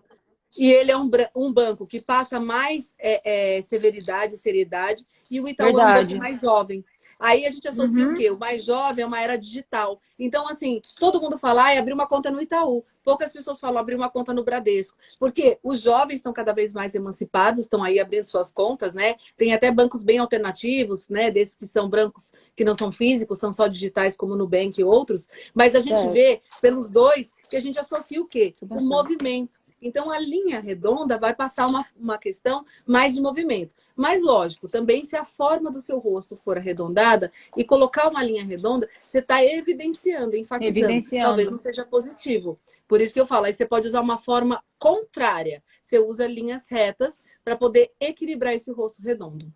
[0.57, 5.49] e ele é um, um banco que passa mais é, é, severidade, seriedade e o
[5.49, 5.91] Itaú Verdade.
[5.91, 6.85] é um banco mais jovem.
[7.19, 8.13] Aí a gente associa uhum.
[8.13, 8.31] o quê?
[8.31, 10.01] O mais jovem é uma era digital.
[10.19, 12.85] Então, assim, todo mundo fala, ah, abrir uma conta no Itaú.
[13.03, 14.97] Poucas pessoas falam abrir uma conta no Bradesco.
[15.19, 19.17] Porque os jovens estão cada vez mais emancipados, estão aí abrindo suas contas, né?
[19.37, 21.31] Tem até bancos bem alternativos, né?
[21.31, 24.85] Desses que são bancos que não são físicos, são só digitais, como o Nubank e
[24.85, 25.29] outros.
[25.53, 26.11] Mas a gente é.
[26.11, 28.55] vê pelos dois que a gente associa o quê?
[28.63, 29.59] O movimento.
[29.81, 33.75] Então, a linha redonda vai passar uma, uma questão mais de movimento.
[33.95, 38.45] Mas, lógico, também se a forma do seu rosto for arredondada e colocar uma linha
[38.45, 40.79] redonda, você está evidenciando, enfatizando.
[40.79, 41.27] Evidenciando.
[41.27, 42.59] Talvez não seja positivo.
[42.87, 45.63] Por isso que eu falo, aí você pode usar uma forma contrária.
[45.81, 49.53] Você usa linhas retas para poder equilibrar esse rosto redondo.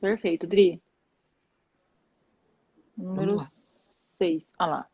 [0.00, 0.82] Perfeito, Dri.
[2.96, 3.46] Número
[4.18, 4.42] 6.
[4.58, 4.89] Olha lá.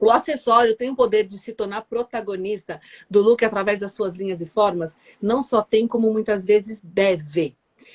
[0.00, 4.40] O acessório tem o poder de se tornar protagonista do look através das suas linhas
[4.40, 4.96] e formas?
[5.20, 7.54] Não só tem, como muitas vezes deve.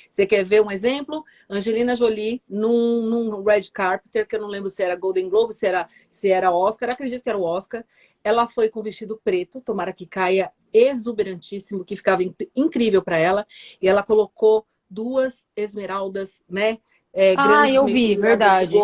[0.10, 1.24] Você quer ver um exemplo?
[1.50, 5.66] Angelina Jolie num, num red carpet, que eu não lembro se era Golden Globe, se
[5.66, 7.84] era, se era Oscar, acredito que era o Oscar.
[8.24, 12.22] Ela foi com vestido preto, tomara que caia exuberantíssimo, que ficava
[12.56, 13.48] incrível para ela.
[13.82, 16.80] E ela colocou duas esmeraldas, né?
[17.16, 18.78] É, ah, eu vi, verdade.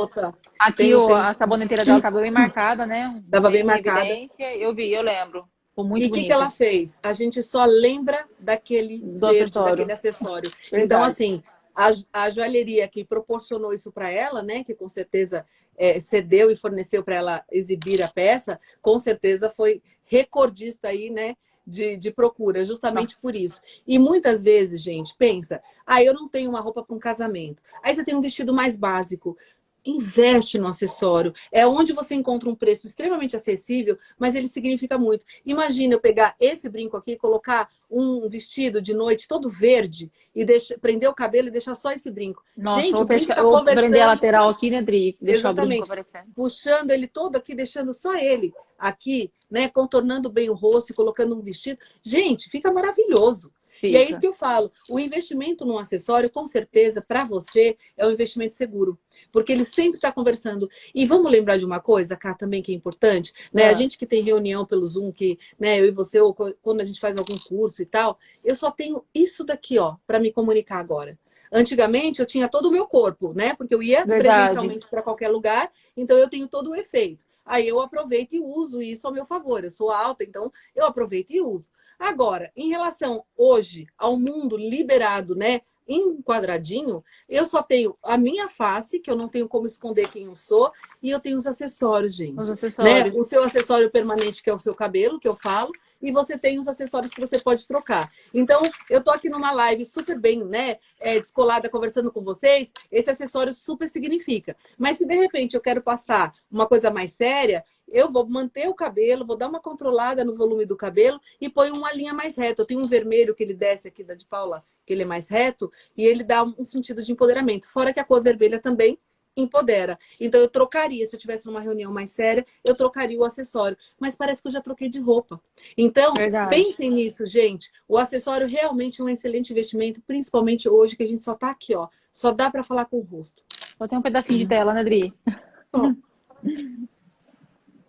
[0.58, 1.16] Aqui tem, o, tem...
[1.18, 3.10] a saboneteira dela estava bem marcada, né?
[3.26, 4.08] Estava bem, bem marcada.
[4.40, 5.46] Eu vi, eu lembro.
[5.70, 6.98] Ficou muito e o que, que ela fez?
[7.04, 9.70] A gente só lembra daquele Do verde, acessório.
[9.70, 10.52] daquele acessório.
[10.74, 11.44] Então, assim,
[11.76, 14.64] a, a joalheria que proporcionou isso para ela, né?
[14.64, 15.46] Que com certeza
[15.78, 21.36] é, cedeu e forneceu para ela exibir a peça, com certeza foi recordista aí, né?
[21.66, 23.22] De, de procura, justamente Nossa.
[23.22, 23.62] por isso.
[23.86, 27.62] E muitas vezes, gente, pensa, ah, eu não tenho uma roupa para um casamento.
[27.84, 29.38] Aí você tem um vestido mais básico
[29.86, 31.34] investe no acessório.
[31.52, 35.26] É onde você encontra um preço extremamente acessível, mas ele significa muito.
[35.46, 40.78] Imagina eu pegar esse brinco aqui, colocar um vestido de noite todo verde e deixa,
[40.78, 42.44] prender o cabelo e deixar só esse brinco.
[42.56, 43.36] Nossa, Gente, o brinco pesca...
[43.36, 45.18] tá eu prender a lateral aqui, né, Dri?
[45.22, 45.66] Deixar Exatamente.
[45.66, 46.34] o brinco aparecendo.
[46.34, 51.36] Puxando ele todo aqui, deixando só ele aqui, né, contornando bem o rosto e colocando
[51.36, 51.80] um vestido.
[52.02, 53.52] Gente, fica maravilhoso.
[53.82, 53.98] Fica.
[53.98, 54.72] E é isso que eu falo.
[54.88, 58.96] O investimento num acessório, com certeza, para você, é um investimento seguro.
[59.32, 60.70] Porque ele sempre está conversando.
[60.94, 63.34] E vamos lembrar de uma coisa, cá também, que é importante.
[63.52, 63.64] Né?
[63.64, 63.70] É.
[63.70, 66.84] A gente que tem reunião pelo Zoom, que né, eu e você, ou quando a
[66.84, 70.78] gente faz algum curso e tal, eu só tenho isso daqui, ó, para me comunicar
[70.78, 71.18] agora.
[71.52, 73.56] Antigamente eu tinha todo o meu corpo, né?
[73.56, 74.42] Porque eu ia Verdade.
[74.42, 77.26] presencialmente para qualquer lugar, então eu tenho todo o efeito.
[77.44, 79.64] Aí eu aproveito e uso isso ao meu favor.
[79.64, 81.70] Eu sou alta, então eu aproveito e uso.
[82.02, 85.62] Agora, em relação hoje ao mundo liberado, né?
[85.88, 90.24] Em quadradinho, eu só tenho a minha face, que eu não tenho como esconder quem
[90.24, 92.40] eu sou, e eu tenho os acessórios, gente.
[92.40, 93.14] Os acessórios.
[93.14, 93.20] Né?
[93.20, 96.60] O seu acessório permanente, que é o seu cabelo, que eu falo, e você tem
[96.60, 98.12] os acessórios que você pode trocar.
[98.34, 103.10] Então, eu tô aqui numa live super bem, né, é, descolada, conversando com vocês, esse
[103.10, 104.56] acessório super significa.
[104.78, 108.74] Mas se de repente eu quero passar uma coisa mais séria, eu vou manter o
[108.74, 112.62] cabelo, vou dar uma controlada no volume do cabelo e põe uma linha mais reta.
[112.62, 115.28] Eu tenho um vermelho que ele desce aqui da de Paula, que ele é mais
[115.28, 117.68] reto, e ele dá um sentido de empoderamento.
[117.68, 118.98] Fora que a cor vermelha também
[119.36, 119.98] empodera.
[120.20, 123.78] Então eu trocaria, se eu tivesse numa reunião mais séria, eu trocaria o acessório.
[124.00, 125.42] Mas parece que eu já troquei de roupa.
[125.78, 126.50] Então, Verdade.
[126.50, 127.72] pensem nisso, gente.
[127.88, 131.76] O acessório realmente é um excelente investimento, principalmente hoje que a gente só tá aqui,
[131.76, 131.88] ó.
[132.12, 133.44] Só dá para falar com o rosto.
[133.78, 135.14] Só tem um pedacinho de tela, né, Dri?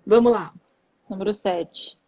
[0.07, 0.53] Vamos lá.
[1.09, 2.02] Número 7.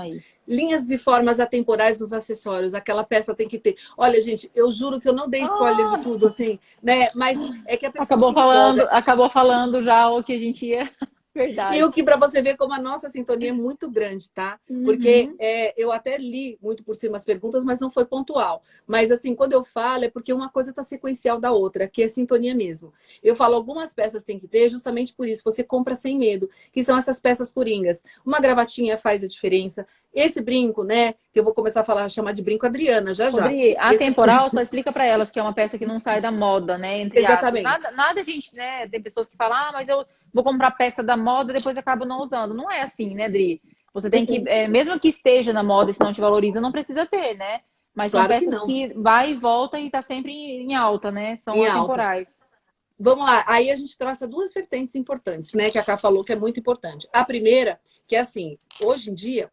[0.00, 0.22] Aí.
[0.46, 3.76] Linhas e formas atemporais nos acessórios, aquela peça tem que ter.
[3.96, 5.96] Olha, gente, eu juro que eu não dei spoiler ah.
[5.96, 7.08] de tudo, assim, né?
[7.14, 8.04] Mas é que a pessoa.
[8.04, 10.90] Acabou falando, acabou falando já o que a gente ia
[11.32, 11.76] Verdade.
[11.76, 14.58] E o que para você ver como a nossa sintonia é muito grande, tá?
[14.68, 14.82] Uhum.
[14.82, 18.62] Porque é, eu até li muito por cima as perguntas, mas não foi pontual.
[18.84, 22.08] Mas assim, quando eu falo, é porque uma coisa está sequencial da outra, que é
[22.08, 22.92] sintonia mesmo.
[23.22, 25.42] Eu falo, algumas peças tem que ter, justamente por isso.
[25.44, 28.02] Você compra sem medo, que são essas peças coringas.
[28.26, 29.86] Uma gravatinha faz a diferença.
[30.12, 31.14] Esse brinco, né?
[31.32, 33.46] Que eu vou começar a falar, chamar de brinco Adriana, já já.
[33.46, 33.98] A Esse...
[33.98, 37.00] temporal, só explica para elas que é uma peça que não sai da moda, né?
[37.00, 37.62] Entre Exatamente.
[37.62, 38.88] Nada, nada, gente, né?
[38.88, 42.04] Tem pessoas que falam, ah, mas eu vou comprar peça da moda e depois acabo
[42.04, 42.54] não usando.
[42.54, 43.62] Não é assim, né, Dri?
[43.94, 46.72] Você tem que, é, mesmo que esteja na moda e se não te valoriza, não
[46.72, 47.60] precisa ter, né?
[47.94, 51.36] Mas claro são peças que, que, vai e volta e tá sempre em alta, né?
[51.36, 52.28] São em atemporais.
[52.28, 52.40] Alta.
[52.98, 55.70] Vamos lá, aí a gente traça duas vertentes importantes, né?
[55.70, 57.08] Que a Ká falou que é muito importante.
[57.12, 59.50] A primeira, que é assim, hoje em dia,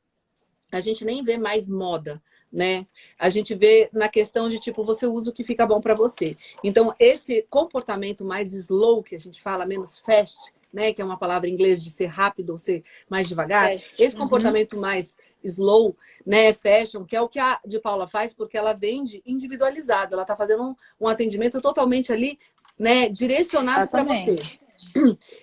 [0.71, 2.85] a gente nem vê mais moda né?
[3.19, 6.35] A gente vê na questão de tipo, você usa o que fica bom para você.
[6.63, 10.93] Então, esse comportamento mais slow, que a gente fala, menos fast, né?
[10.93, 13.71] Que é uma palavra em inglês de ser rápido ou ser mais devagar.
[13.71, 14.01] Fast.
[14.01, 14.21] Esse uhum.
[14.23, 14.81] comportamento uhum.
[14.81, 16.53] mais slow, né?
[16.53, 20.13] Fashion, que é o que a de Paula faz, porque ela vende individualizado.
[20.13, 22.39] Ela está fazendo um, um atendimento totalmente ali,
[22.77, 23.09] né?
[23.09, 24.37] Direcionado para você.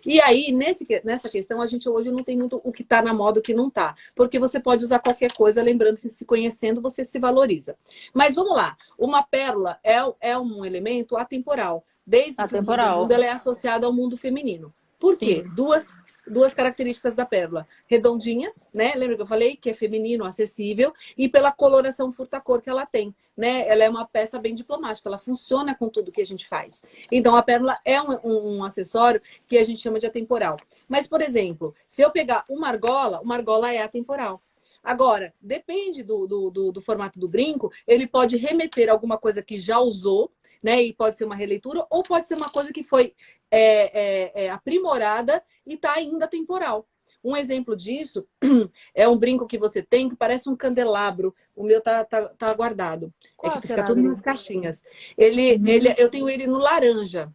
[0.04, 3.14] E aí, nesse, nessa questão, a gente hoje não tem muito o que está na
[3.14, 3.94] moda o que não está.
[4.14, 7.76] Porque você pode usar qualquer coisa, lembrando que se conhecendo, você se valoriza.
[8.12, 8.76] Mas vamos lá.
[8.98, 11.84] Uma pérola é, é um elemento atemporal.
[12.06, 12.86] Desde atemporal.
[12.86, 14.72] que o mundo ela é associado ao mundo feminino.
[14.98, 15.44] Por quê?
[15.54, 17.66] Duas duas características da pérola.
[17.86, 18.94] Redondinha, né?
[18.94, 23.14] Lembra que eu falei que é feminino, acessível, e pela coloração furta-cor que ela tem,
[23.36, 23.66] né?
[23.68, 26.82] Ela é uma peça bem diplomática, ela funciona com tudo que a gente faz.
[27.10, 30.56] Então, a pérola é um, um, um acessório que a gente chama de atemporal.
[30.88, 34.40] Mas, por exemplo, se eu pegar uma argola, uma argola é atemporal.
[34.84, 39.56] Agora, depende do, do, do, do, formato do brinco, ele pode remeter alguma coisa que
[39.56, 40.30] já usou,
[40.64, 40.82] né?
[40.82, 43.14] E pode ser uma releitura, ou pode ser uma coisa que foi
[43.50, 46.88] é, é, é aprimorada e está ainda temporal.
[47.22, 48.26] Um exemplo disso
[48.94, 51.34] é um brinco que você tem que parece um candelabro.
[51.54, 53.12] O meu tá, tá, tá guardado.
[53.36, 54.82] Qual é que fica tudo nas caixinhas.
[55.18, 55.66] Ele, uhum.
[55.66, 57.30] ele, eu tenho ele no laranja.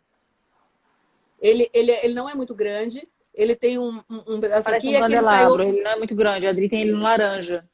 [1.40, 3.08] Ele, ele, ele não é muito grande.
[3.32, 4.98] Ele tem um, um, um pedaço Parece aqui.
[4.98, 5.64] Um candelabro.
[5.64, 6.48] Ele, ele não é muito grande.
[6.48, 7.68] A Adri tem ele no laranja.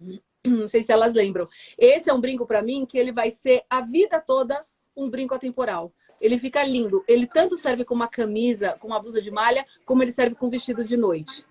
[0.44, 1.48] Não sei se elas lembram.
[1.78, 5.34] Esse é um brinco para mim que ele vai ser a vida toda um brinco
[5.34, 5.92] atemporal.
[6.20, 7.04] Ele fica lindo.
[7.08, 10.48] Ele tanto serve com uma camisa, com uma blusa de malha, como ele serve com
[10.48, 11.44] vestido de noite.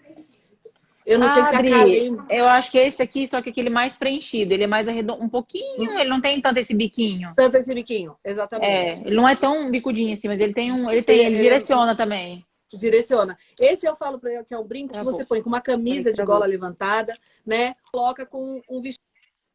[1.05, 2.25] Eu não ah, sei se Adri, a Karen...
[2.29, 4.53] Eu acho que é esse aqui, só que aquele mais preenchido.
[4.53, 7.33] Ele é mais arredondo, um pouquinho, ele não tem tanto esse biquinho.
[7.35, 8.69] Tanto esse biquinho, exatamente.
[8.69, 11.43] É, ele não é tão bicudinho assim, mas ele tem um, ele tem, ele, ele
[11.43, 11.95] direciona é...
[11.95, 12.45] também.
[12.73, 13.37] Direciona.
[13.59, 15.59] Esse eu falo para ele que é um brinco tá que você põe com uma
[15.59, 17.13] camisa de gola levantada,
[17.45, 17.75] né?
[17.91, 19.10] Coloca com um vestido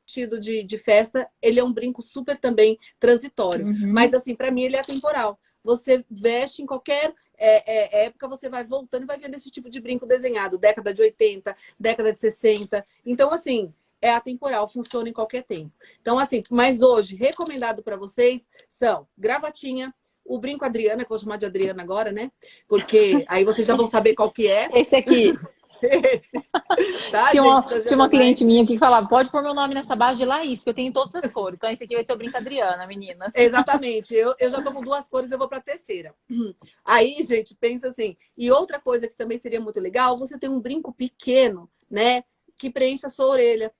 [0.06, 3.66] vestido de, de festa, ele é um brinco super também transitório.
[3.66, 3.92] Uhum.
[3.92, 5.38] Mas, assim, para mim, ele é temporal.
[5.64, 9.68] Você veste em qualquer é, é, época, você vai voltando e vai vendo esse tipo
[9.68, 10.56] de brinco desenhado.
[10.56, 12.86] Década de 80, década de 60.
[13.04, 15.72] Então, assim, é atemporal, funciona em qualquer tempo.
[16.00, 19.92] Então, assim, mas hoje, recomendado para vocês são gravatinha,
[20.24, 22.30] o brinco Adriana, que eu vou chamar de Adriana agora, né?
[22.68, 24.68] Porque aí vocês já vão saber qual que é.
[24.72, 25.34] Esse aqui.
[27.10, 29.94] Tá, tinha uma, gente, tinha uma cliente minha que falava, pode pôr meu nome nessa
[29.94, 31.56] base de Laís, porque eu tenho todas as cores.
[31.56, 33.30] Então esse aqui vai ser o Brinca Adriana, meninas.
[33.34, 34.14] Exatamente.
[34.14, 36.14] Eu, eu já tô com duas cores, eu vou para a terceira.
[36.84, 38.16] Aí, gente, pensa assim.
[38.36, 42.24] E outra coisa que também seria muito legal, você tem um brinco pequeno, né?
[42.58, 43.72] Que preencha a sua orelha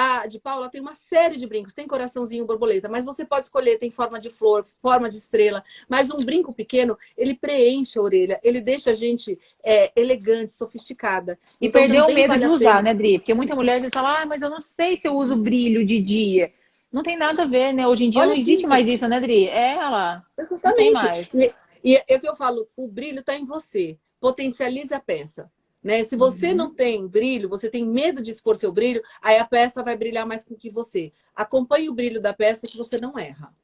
[0.00, 3.78] a de Paula tem uma série de brincos, tem coraçãozinho, borboleta, mas você pode escolher,
[3.78, 8.40] tem forma de flor, forma de estrela, mas um brinco pequeno, ele preenche a orelha,
[8.42, 11.38] ele deixa a gente é, elegante, sofisticada.
[11.60, 13.18] E então, perdeu o medo de usar, né, Dri?
[13.18, 16.00] Porque muita mulher diz fala, ah, mas eu não sei se eu uso brilho de
[16.00, 16.50] dia.
[16.90, 17.86] Não tem nada a ver, né?
[17.86, 19.48] Hoje em dia Olha não existe mais isso, né, Dri?
[19.48, 20.24] É, ela.
[20.38, 21.28] Exatamente.
[21.34, 23.98] E, e é o que eu falo, o brilho está em você.
[24.18, 25.50] Potencialize a peça.
[25.82, 26.04] Né?
[26.04, 26.56] Se você uhum.
[26.56, 30.26] não tem brilho, você tem medo de expor seu brilho, aí a peça vai brilhar
[30.26, 31.12] mais com que você.
[31.34, 33.54] Acompanhe o brilho da peça que você não erra.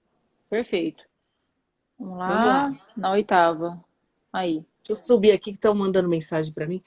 [0.49, 1.05] Perfeito.
[1.99, 2.83] Vamos lá, Vamos lá.
[2.97, 3.85] na oitava.
[4.33, 4.65] Aí.
[4.87, 6.81] Deixa eu subir aqui que estão mandando mensagem para mim.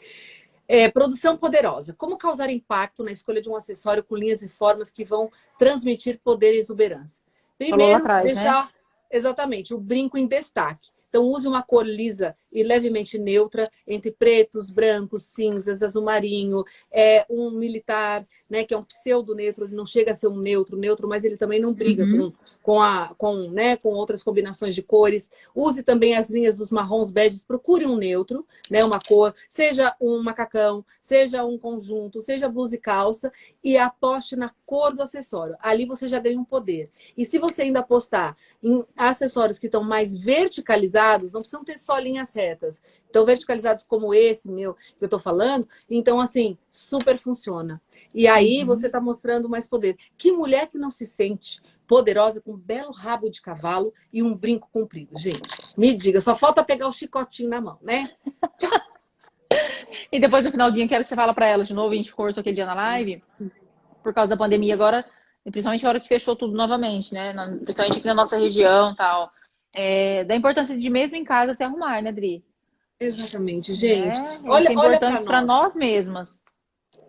[0.65, 1.93] É, produção poderosa.
[1.93, 6.19] Como causar impacto na escolha de um acessório com linhas e formas que vão transmitir
[6.23, 7.21] poder e exuberância?
[7.57, 8.33] Primeiro, atrás, né?
[8.33, 8.71] deixar né?
[9.11, 10.91] exatamente o brinco em destaque.
[11.09, 17.25] Então, use uma cor lisa e levemente neutra, entre pretos, brancos, cinzas, azul marinho, é,
[17.29, 20.77] um militar, né, que é um pseudo neutro, ele não chega a ser um neutro,
[20.77, 22.31] neutro, mas ele também não briga uhum.
[22.31, 25.29] com, com, a, com, né, com outras combinações de cores.
[25.55, 30.21] Use também as linhas dos marrons beges, procure um neutro, né, uma cor, seja um
[30.21, 33.31] macacão, seja um conjunto, seja blusa e calça,
[33.63, 35.55] e aposte na cor do acessório.
[35.59, 36.89] Ali você já ganha um poder.
[37.17, 41.97] E se você ainda apostar em acessórios que estão mais verticalizados, não precisam ter só
[41.97, 47.81] linhas retas, estão verticalizados como esse meu que eu estou falando, então assim, super funciona.
[48.13, 48.67] E aí uhum.
[48.67, 49.97] você está mostrando mais poder.
[50.17, 54.35] Que mulher que não se sente poderosa com um belo rabo de cavalo e um
[54.35, 55.41] brinco comprido, gente?
[55.75, 58.11] Me diga, só falta pegar o chicotinho na mão, né?
[60.11, 62.27] e depois no finalzinho, quero que você fala para ela de novo, a gente ficou
[62.27, 63.23] aquele dia na live,
[64.03, 65.03] por causa da pandemia agora,
[65.43, 67.33] principalmente a hora que fechou tudo novamente, né?
[67.63, 69.31] Principalmente aqui na nossa região tal.
[69.73, 72.43] É, da importância de mesmo em casa se arrumar, né, Dri?
[72.99, 74.17] Exatamente, gente.
[74.17, 75.73] É, olha, é importante para nós.
[75.73, 76.39] nós mesmas.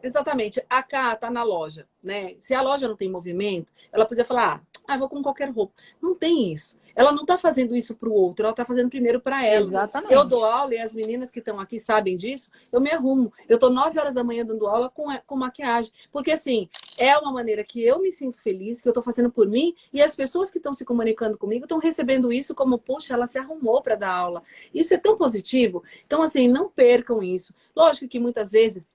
[0.03, 0.63] Exatamente.
[0.69, 2.35] A Cá tá na loja, né?
[2.39, 5.75] Se a loja não tem movimento, ela podia falar, ah, vou com qualquer roupa.
[6.01, 6.79] Não tem isso.
[7.01, 9.67] Ela não está fazendo isso para o outro, ela está fazendo primeiro para ela.
[9.67, 10.13] Exatamente.
[10.13, 12.51] Eu dou aula e as meninas que estão aqui sabem disso.
[12.71, 13.33] Eu me arrumo.
[13.49, 15.91] Eu estou nove horas da manhã dando aula com, com maquiagem.
[16.13, 19.49] Porque, assim, é uma maneira que eu me sinto feliz, que eu estou fazendo por
[19.49, 23.27] mim, e as pessoas que estão se comunicando comigo estão recebendo isso como, poxa, ela
[23.27, 24.43] se arrumou para dar aula.
[24.75, 25.83] Isso é tão positivo.
[26.07, 27.55] Então, assim, não percam isso.
[27.75, 28.91] Lógico que muitas vezes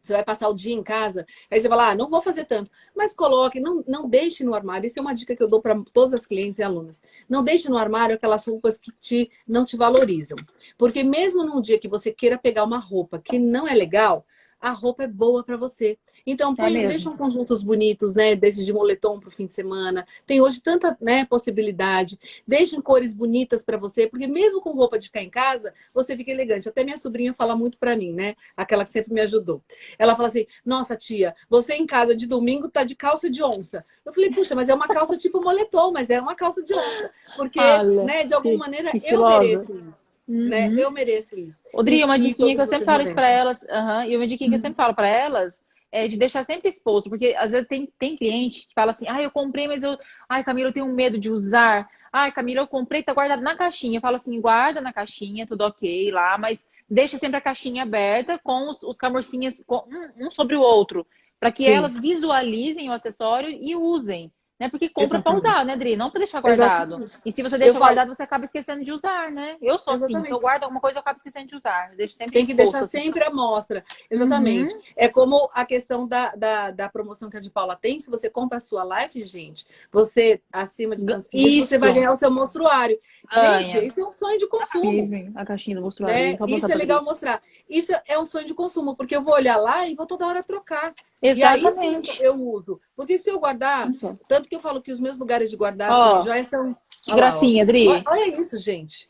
[0.00, 2.70] você vai passar o dia em casa, aí você fala, ah, não vou fazer tanto.
[2.96, 4.86] Mas coloque, não, não deixe no armário.
[4.86, 7.02] Isso é uma dica que eu dou para todas as clientes e alunas.
[7.28, 10.38] Não deixe no armário aquelas roupas que te, não te valorizam.
[10.76, 14.24] Porque mesmo num dia que você queira pegar uma roupa que não é legal,
[14.60, 15.98] a roupa é boa para você.
[16.26, 18.34] Então, põe, é deixam conjuntos bonitos, né?
[18.34, 20.06] Desses de moletom para o fim de semana.
[20.26, 22.18] Tem hoje tanta né, possibilidade.
[22.46, 26.30] Deixem cores bonitas para você, porque mesmo com roupa de ficar em casa, você fica
[26.30, 26.68] elegante.
[26.68, 28.34] Até minha sobrinha fala muito para mim, né?
[28.56, 29.62] Aquela que sempre me ajudou.
[29.98, 33.84] Ela fala assim: Nossa, tia, você em casa de domingo tá de calça de onça.
[34.04, 37.10] Eu falei: Puxa, mas é uma calça tipo moletom, mas é uma calça de onça.
[37.36, 40.17] Porque, Olha, né, de alguma maneira, eu mereço isso.
[40.28, 40.48] Uhum.
[40.48, 40.70] Né?
[40.76, 41.62] Eu mereço isso.
[41.72, 44.60] Odri, uma diquinha que eu sempre falo para elas, uhum, e uma diquinha que eu
[44.60, 48.68] sempre falo para elas é de deixar sempre exposto, porque às vezes tem, tem cliente
[48.68, 49.98] que fala assim, ah, eu comprei, mas eu.
[50.28, 51.88] Ai, Camila, eu tenho medo de usar.
[52.12, 53.96] Ai, Camila, eu comprei, tá guardado na caixinha.
[53.96, 58.38] Eu falo assim, guarda na caixinha, tudo ok lá, mas deixa sempre a caixinha aberta
[58.38, 61.06] com os, os camurcinhas um, um sobre o outro,
[61.40, 61.70] para que Sim.
[61.70, 64.30] elas visualizem o acessório e usem.
[64.58, 64.68] Né?
[64.68, 65.96] Porque compra para usar, né, Dri?
[65.96, 66.94] Não para deixar guardado.
[66.94, 67.20] Exatamente.
[67.24, 68.16] E se você deixa eu guardado, falo...
[68.16, 69.56] você acaba esquecendo de usar, né?
[69.62, 70.16] Eu sou Exatamente.
[70.16, 71.94] assim, se eu guardo alguma coisa, eu acabo esquecendo de usar.
[71.96, 73.02] Deixo sempre Tem que deixar assim.
[73.02, 73.84] sempre a mostra.
[74.10, 74.74] Exatamente.
[74.74, 74.82] Uhum.
[74.96, 78.00] É como a questão da, da, da, promoção que a de Paula tem.
[78.00, 82.12] Se você compra a sua live, gente, você, acima de tantos pontos, você vai ganhar
[82.12, 82.98] o seu mostruário.
[83.32, 83.64] Ganha.
[83.64, 85.32] Gente, isso é um sonho de consumo.
[85.36, 86.38] A caixinha do mostruário.
[86.38, 86.56] Né?
[86.56, 87.40] Isso é legal mostrar.
[87.68, 90.42] Isso é um sonho de consumo, porque eu vou olhar lá e vou toda hora
[90.42, 90.92] trocar.
[91.20, 92.18] Exatamente.
[92.18, 92.80] E aí eu uso.
[92.94, 93.88] Porque se eu guardar,
[94.28, 96.76] tanto que eu falo que os meus lugares de guardar oh, assim, joias são.
[97.02, 97.88] Que gracinha, Adri.
[97.88, 99.08] Olha, olha, isso, gente.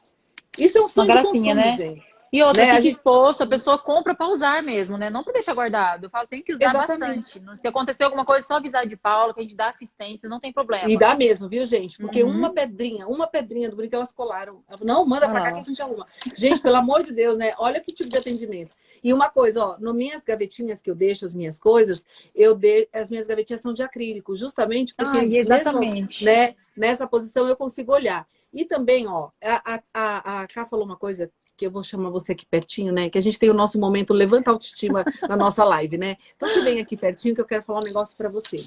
[0.59, 1.77] Isso é um sonho Uma gracinha, de consumo, né?
[1.77, 2.18] gente.
[2.33, 2.77] E outra, né?
[2.77, 5.09] fica exposto, a pessoa compra para usar mesmo, né?
[5.09, 6.05] Não para deixar guardado.
[6.05, 7.39] Eu falo, tem que usar Exatamente.
[7.41, 7.61] bastante.
[7.61, 10.41] Se acontecer alguma coisa, é só avisar de Paula, que a gente dá assistência, não
[10.41, 10.91] tem problema.
[10.91, 11.99] E dá mesmo, viu, gente?
[11.99, 12.31] Porque uhum.
[12.31, 14.63] uma pedrinha, uma pedrinha do brinco elas colaram.
[14.69, 16.07] Ela falou, não, manda para cá que a gente arruma.
[16.35, 17.55] Gente, pelo amor de Deus, né?
[17.59, 18.77] Olha que tipo de atendimento.
[19.03, 22.89] E uma coisa, ó, no minhas gavetinhas que eu deixo as minhas coisas, eu de...
[22.93, 26.25] as minhas gavetinhas são de acrílico, justamente porque ah, exatamente.
[26.25, 28.27] Mesmo, né, nessa posição eu consigo olhar.
[28.53, 32.09] E também, ó, a, a, a, a Ká falou uma coisa que eu vou chamar
[32.11, 33.11] você aqui pertinho, né?
[33.11, 36.17] Que a gente tem o nosso momento levanta autoestima na nossa live, né?
[36.37, 38.65] Então você vem aqui pertinho que eu quero falar um negócio para você.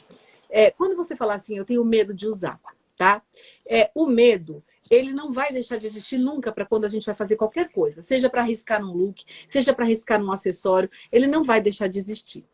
[0.50, 2.60] É, quando você falar assim, eu tenho medo de usar,
[2.98, 3.24] tá?
[3.66, 7.16] É, o medo, ele não vai deixar de existir nunca para quando a gente vai
[7.16, 11.46] fazer qualquer coisa, seja para arriscar num look, seja para arriscar num acessório, ele não
[11.46, 12.46] vai deixar de existir.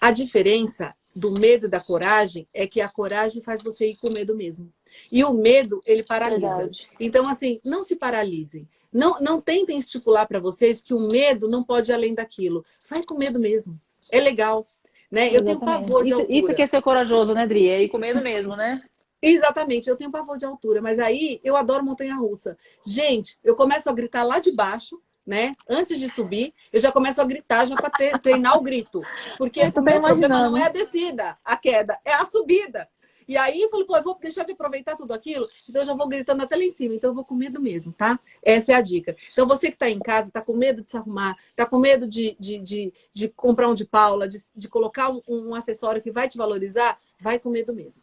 [0.00, 4.08] A diferença do medo e da coragem é que a coragem faz você ir com
[4.08, 4.72] medo mesmo.
[5.10, 6.56] E o medo, ele paralisa.
[6.58, 6.86] Verdade.
[7.00, 8.68] Então, assim, não se paralisem.
[8.92, 12.64] Não, não tentem estipular para vocês que o medo não pode ir além daquilo.
[12.88, 13.80] Vai com medo mesmo.
[14.10, 14.66] É legal.
[15.10, 15.34] Né?
[15.34, 16.38] Eu tenho pavor de isso, altura.
[16.38, 17.68] Isso que é ser corajoso, né, Dri?
[17.68, 18.82] É ir com medo mesmo, né?
[19.22, 22.56] Exatamente, eu tenho pavor de altura, mas aí eu adoro montanha russa.
[22.86, 25.52] Gente, eu começo a gritar lá de baixo, né?
[25.68, 29.02] Antes de subir, eu já começo a gritar já para treinar o grito.
[29.36, 32.88] Porque o meu problema não é a descida, a queda, é a subida.
[33.30, 35.94] E aí eu falei, pô, eu vou deixar de aproveitar tudo aquilo, então eu já
[35.94, 36.96] vou gritando até lá em cima.
[36.96, 38.18] Então eu vou com medo mesmo, tá?
[38.42, 39.14] Essa é a dica.
[39.30, 42.08] Então você que está em casa, está com medo de se arrumar, está com medo
[42.10, 46.10] de, de, de, de, comprar um de Paula, de, de colocar um, um acessório que
[46.10, 48.02] vai te valorizar, vai com medo mesmo.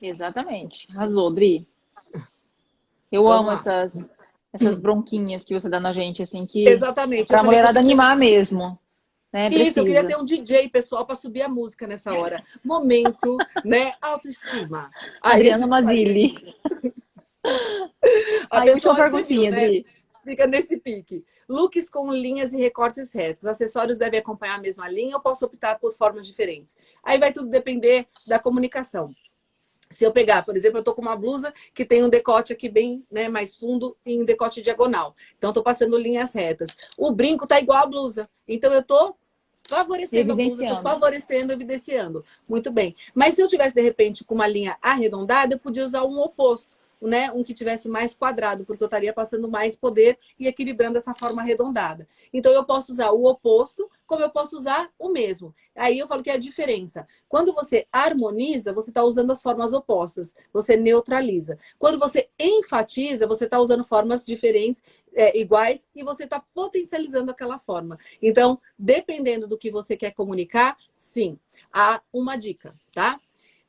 [0.00, 0.86] Exatamente.
[0.94, 1.66] Arrasou, Dri.
[3.10, 4.10] Eu Vamos amo essas
[4.52, 6.68] essas bronquinhas que você dá na gente, assim, que.
[6.68, 7.26] Exatamente.
[7.26, 8.78] Pra mulherada animar mesmo.
[9.32, 9.48] Né?
[9.50, 12.42] Isso, eu queria ter um DJ, pessoal, para subir a música nessa hora.
[12.64, 13.92] Momento, né?
[14.00, 14.90] Autoestima.
[15.20, 16.54] Adriana Mazili.
[18.50, 19.84] a Aí, pessoa perguntinha, viu, né?
[20.24, 21.24] Fica nesse pique.
[21.48, 23.46] Looks com linhas e recortes retos.
[23.46, 26.76] Acessórios devem acompanhar a mesma linha ou posso optar por formas diferentes?
[27.02, 29.14] Aí vai tudo depender da comunicação.
[29.90, 32.68] Se eu pegar, por exemplo, eu tô com uma blusa que tem um decote aqui
[32.68, 35.14] bem né, mais fundo e um decote diagonal.
[35.36, 36.70] Então, tô passando linhas retas.
[36.96, 38.22] O brinco tá igual a blusa.
[38.46, 39.14] Então, eu tô
[39.68, 42.24] favorecendo a blusa, tô favorecendo, evidenciando.
[42.48, 42.94] Muito bem.
[43.14, 46.77] Mas se eu tivesse, de repente, com uma linha arredondada, eu podia usar um oposto
[47.00, 51.14] né, um que tivesse mais quadrado, porque eu estaria passando mais poder e equilibrando essa
[51.14, 52.08] forma arredondada.
[52.32, 55.54] Então, eu posso usar o oposto, como eu posso usar o mesmo.
[55.74, 57.06] Aí eu falo que é a diferença.
[57.28, 61.58] Quando você harmoniza, você está usando as formas opostas, você neutraliza.
[61.78, 64.82] Quando você enfatiza, você está usando formas diferentes,
[65.14, 67.98] é, iguais, e você está potencializando aquela forma.
[68.20, 71.38] Então, dependendo do que você quer comunicar, sim,
[71.72, 73.20] há uma dica, tá?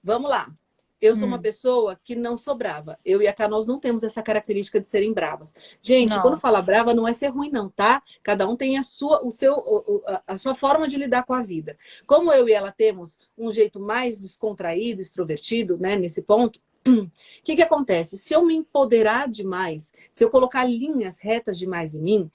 [0.04, 0.59] Vamos lá.
[1.02, 1.28] Eu sou hum.
[1.30, 3.00] uma pessoa que não sou brava.
[3.06, 5.54] Eu e a Cá, nós não temos essa característica de serem bravas.
[5.82, 6.22] Gente, não.
[6.22, 8.02] quando fala brava, não é ser ruim, não, tá?
[8.22, 11.78] Cada um tem a sua, o seu, a sua forma de lidar com a vida.
[12.06, 17.10] Como eu e ela temos um jeito mais descontraído, extrovertido, né, nesse ponto, o
[17.44, 18.18] que, que acontece?
[18.18, 22.32] Se eu me empoderar demais, se eu colocar linhas retas demais em mim,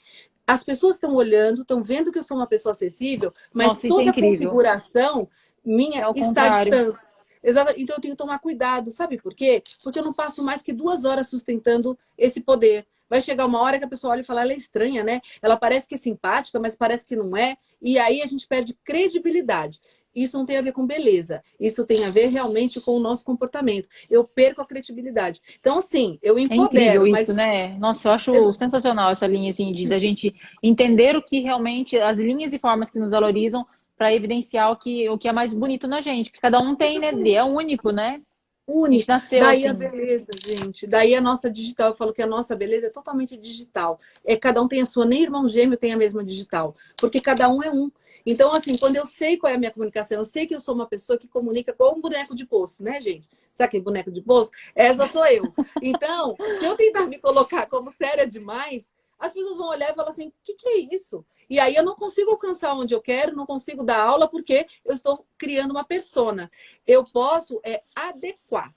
[0.47, 3.89] as pessoas estão olhando, estão vendo que eu sou uma pessoa acessível, mas Nossa, é
[3.89, 5.29] toda é a configuração
[5.65, 7.14] minha é está distante
[7.45, 7.75] Exato.
[7.77, 8.91] Então eu tenho que tomar cuidado.
[8.91, 9.63] Sabe por quê?
[9.83, 12.87] Porque eu não passo mais que duas horas sustentando esse poder.
[13.09, 15.21] Vai chegar uma hora que a pessoa olha e fala, ela é estranha, né?
[15.43, 17.57] Ela parece que é simpática, mas parece que não é.
[17.81, 19.79] E aí a gente perde credibilidade.
[20.15, 21.43] Isso não tem a ver com beleza.
[21.59, 23.89] Isso tem a ver realmente com o nosso comportamento.
[24.09, 25.43] Eu perco a credibilidade.
[25.59, 27.07] Então, assim, eu empodero.
[27.07, 27.29] É mas...
[27.29, 27.77] isso, né?
[27.79, 32.17] Nossa, eu acho sensacional essa linha, assim, de da gente entender o que realmente, as
[32.17, 33.67] linhas e formas que nos valorizam
[33.97, 36.31] para evidenciar o que, o que é mais bonito na gente.
[36.31, 37.13] Que cada um tem, né?
[37.31, 38.21] É único, né?
[38.67, 39.05] Único.
[39.09, 39.69] Nasceu, Daí assim.
[39.69, 40.87] a beleza, gente.
[40.87, 41.89] Daí a nossa digital.
[41.89, 44.01] Eu falo que a nossa beleza é totalmente digital.
[44.25, 46.75] É, cada um tem a sua, nem irmão gêmeo tem a mesma digital.
[46.97, 47.91] Porque cada um é um.
[48.25, 50.75] Então, assim, quando eu sei qual é a minha comunicação, eu sei que eu sou
[50.75, 53.29] uma pessoa que comunica com um boneco de posto, né, gente?
[53.53, 54.57] Sabe aquele boneco de posto?
[54.75, 55.53] Essa sou eu.
[55.83, 60.11] Então, se eu tentar me colocar como séria demais, as pessoas vão olhar e falar
[60.11, 61.25] assim: o que, que é isso?
[61.49, 64.93] E aí eu não consigo alcançar onde eu quero, não consigo dar aula porque eu
[64.93, 66.51] estou criando uma persona.
[66.87, 68.75] Eu posso é, adequar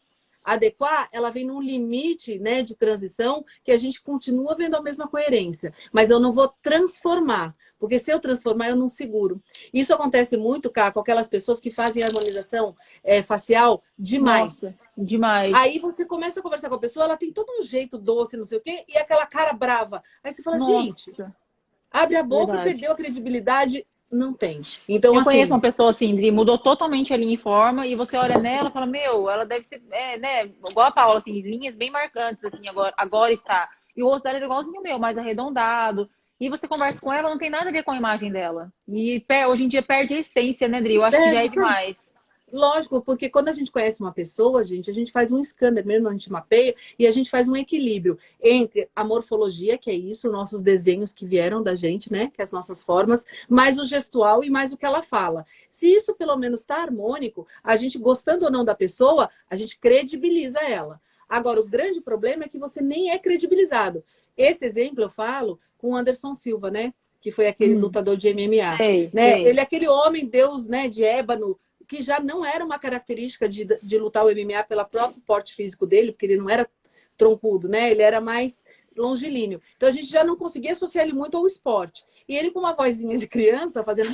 [0.47, 5.05] adequar, ela vem num limite né, de transição que a gente continua vendo a mesma
[5.05, 5.73] coerência.
[5.91, 9.43] Mas eu não vou transformar, porque se eu transformar, eu não seguro.
[9.73, 12.73] Isso acontece muito, cá, com aquelas pessoas que fazem harmonização
[13.03, 14.61] é, facial demais.
[14.61, 15.53] Nossa, demais.
[15.53, 18.45] Aí você começa a conversar com a pessoa, ela tem todo um jeito doce, não
[18.45, 20.01] sei o quê, e aquela cara brava.
[20.23, 20.71] Aí você fala, Nossa.
[20.71, 21.13] gente,
[21.91, 22.69] abre a boca Verdade.
[22.69, 24.61] e perdeu a credibilidade não tem.
[24.87, 25.29] Então, eu assim...
[25.29, 28.71] conheço uma pessoa assim, mudou totalmente a linha e forma, e você olha nela e
[28.71, 32.67] fala, meu, ela deve ser, é, né, igual a Paula, assim, linhas bem marcantes, assim,
[32.67, 33.69] agora, agora está.
[33.95, 36.09] E o rosto dela é igualzinho o meu, mais arredondado.
[36.39, 38.71] E você conversa com ela, não tem nada a ver com a imagem dela.
[38.87, 40.95] E hoje em dia perde a essência, né, Dri?
[40.95, 42.06] Eu acho é, que já é demais.
[42.51, 46.07] Lógico, porque quando a gente conhece uma pessoa, gente, a gente faz um escândalo mesmo,
[46.07, 50.31] a gente mapeia e a gente faz um equilíbrio entre a morfologia, que é isso,
[50.31, 52.31] nossos desenhos que vieram da gente, né?
[52.33, 55.45] Que é as nossas formas, mais o gestual e mais o que ela fala.
[55.69, 59.77] Se isso pelo menos está harmônico, a gente, gostando ou não da pessoa, a gente
[59.77, 61.01] credibiliza ela.
[61.27, 64.01] Agora, o grande problema é que você nem é credibilizado.
[64.37, 66.93] Esse exemplo eu falo com o Anderson Silva, né?
[67.19, 67.79] Que foi aquele hum.
[67.79, 68.77] lutador de MMA.
[68.77, 69.33] Sei, né?
[69.33, 69.47] Sei.
[69.47, 73.65] Ele é aquele homem, Deus, né, de ébano, que já não era uma característica de,
[73.81, 76.69] de lutar o MMA pelo próprio porte físico dele, porque ele não era
[77.15, 77.89] troncudo, né?
[77.89, 78.63] Ele era mais
[78.95, 79.61] longilíneo.
[79.75, 82.03] Então a gente já não conseguia associar ele muito ao esporte.
[82.27, 84.11] E ele com uma vozinha de criança, fazendo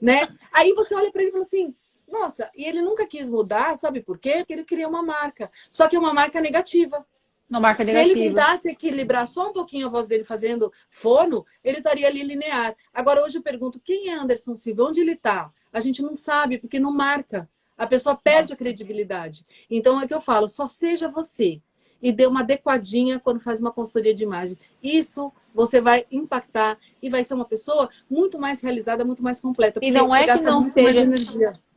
[0.00, 0.28] né?
[0.52, 1.74] Aí você olha para ele e fala assim:
[2.08, 4.36] "Nossa, e ele nunca quis mudar, sabe por quê?
[4.38, 5.50] Porque ele queria uma marca.
[5.70, 7.06] Só que é uma marca negativa.
[7.48, 8.12] Uma marca negativa.
[8.12, 12.22] Se ele tentasse equilibrar só um pouquinho a voz dele fazendo fono, ele estaria ali
[12.22, 12.76] linear.
[12.92, 14.84] Agora hoje eu pergunto: quem é Anderson Silva?
[14.84, 15.52] Onde ele está?
[15.72, 17.48] A gente não sabe, porque não marca.
[17.76, 19.44] A pessoa perde a credibilidade.
[19.70, 21.60] Então é que eu falo, só seja você
[22.00, 24.56] e dê uma adequadinha quando faz uma consultoria de imagem.
[24.82, 29.80] Isso você vai impactar e vai ser uma pessoa muito mais realizada, muito mais completa.
[29.82, 31.06] E não é que não seja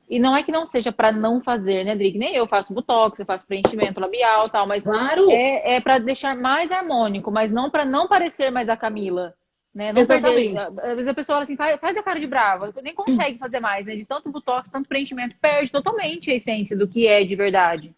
[0.09, 2.17] e não é que não seja para não fazer, né, Drig?
[2.17, 5.29] Nem eu faço botox, eu faço preenchimento labial, tal, mas claro.
[5.29, 9.35] é, é para deixar mais harmônico, mas não para não parecer mais a Camila.
[9.74, 9.93] Né?
[9.93, 10.55] Não Exatamente.
[10.55, 13.38] Perder, às vezes a pessoa fala assim, faz, faz a cara de brava, nem consegue
[13.38, 13.95] fazer mais, né?
[13.95, 17.95] De tanto botox, tanto preenchimento, perde totalmente a essência do que é de verdade.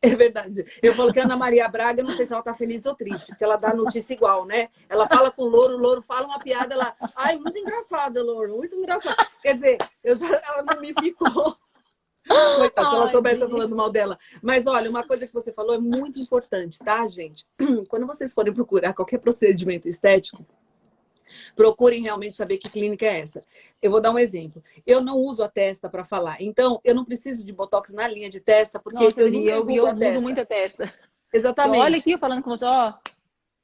[0.00, 0.64] É verdade.
[0.80, 3.28] Eu falo que a Ana Maria Braga, não sei se ela tá feliz ou triste,
[3.28, 4.68] porque ela dá notícia igual, né?
[4.88, 6.94] Ela fala com o Louro, o Louro fala uma piada, ela.
[7.16, 9.26] Ai, muito engraçada, Louro, muito engraçado.
[9.42, 11.56] Quer dizer, eu já, ela não me ficou.
[12.28, 14.18] Coitada, se ela soubesse eu falando mal dela.
[14.42, 17.46] Mas olha, uma coisa que você falou é muito importante, tá, gente?
[17.88, 20.46] Quando vocês forem procurar qualquer procedimento estético,
[21.54, 23.44] Procurem realmente saber que clínica é essa.
[23.80, 24.62] Eu vou dar um exemplo.
[24.86, 26.40] Eu não uso a testa para falar.
[26.40, 29.70] Então, eu não preciso de botox na linha de testa, porque Nossa, eu, eu, eu,
[29.70, 30.20] eu uso testa.
[30.20, 30.94] muita testa.
[31.32, 31.76] Exatamente.
[31.76, 32.94] Então, olha aqui eu falando com você, ó.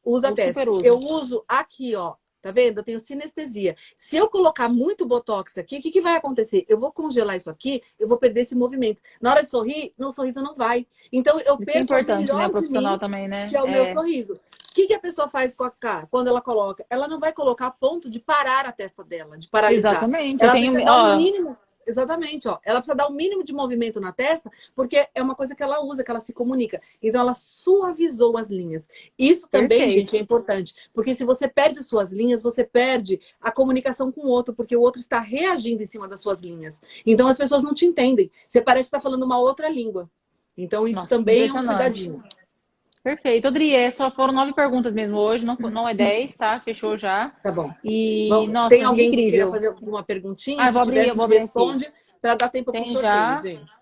[0.04, 0.62] Usa a testa.
[0.82, 2.14] Eu uso aqui, ó.
[2.44, 2.76] Tá vendo?
[2.76, 3.74] Eu tenho sinestesia.
[3.96, 6.66] Se eu colocar muito botox aqui, o que, que vai acontecer?
[6.68, 9.00] Eu vou congelar isso aqui, eu vou perder esse movimento.
[9.18, 10.86] Na hora de sorrir, no sorriso não vai.
[11.10, 12.48] Então eu isso perco é importante, né?
[12.50, 13.48] Profissional mim, também, né?
[13.48, 13.70] Que é o é.
[13.70, 14.34] meu sorriso.
[14.74, 16.84] O que, que a pessoa faz com a K quando ela coloca?
[16.90, 19.92] Ela não vai colocar a ponto de parar a testa dela, de paralisar.
[19.92, 20.42] Exatamente.
[20.42, 20.72] Ela tenho...
[20.72, 21.56] precisa dar um mínimo.
[21.86, 22.58] Exatamente, ó.
[22.64, 25.62] Ela precisa dar o um mínimo de movimento na testa, porque é uma coisa que
[25.62, 26.82] ela usa, que ela se comunica.
[27.00, 28.88] Então, ela suavizou as linhas.
[29.16, 29.92] Isso também, Perfeito.
[29.92, 30.74] gente, é importante.
[30.92, 34.80] Porque se você perde suas linhas, você perde a comunicação com o outro, porque o
[34.80, 36.82] outro está reagindo em cima das suas linhas.
[37.06, 38.28] Então, as pessoas não te entendem.
[38.44, 40.10] Você parece estar falando uma outra língua.
[40.56, 42.24] Então, isso Nossa, também é um cuidadinho.
[43.04, 43.48] Perfeito.
[43.48, 46.58] Odri, é, só foram nove perguntas mesmo hoje, não, não é dez, tá?
[46.58, 47.28] Fechou já.
[47.42, 47.70] Tá bom.
[47.84, 49.26] E, bom, nossa, tem alguém incrível.
[49.26, 50.62] que queira fazer alguma perguntinha?
[50.62, 51.92] Ah, eu vou abrir, tiver, eu vou abrir responde
[52.22, 53.72] para dar tempo para o sorteio, gente.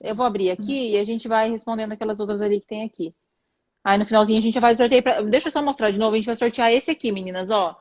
[0.00, 3.12] Eu vou abrir aqui e a gente vai respondendo aquelas outras ali que tem aqui.
[3.82, 5.02] Aí no finalzinho a gente vai sortear.
[5.02, 5.20] Pra...
[5.22, 6.14] Deixa eu só mostrar de novo.
[6.14, 7.76] A gente vai sortear esse aqui, meninas, ó.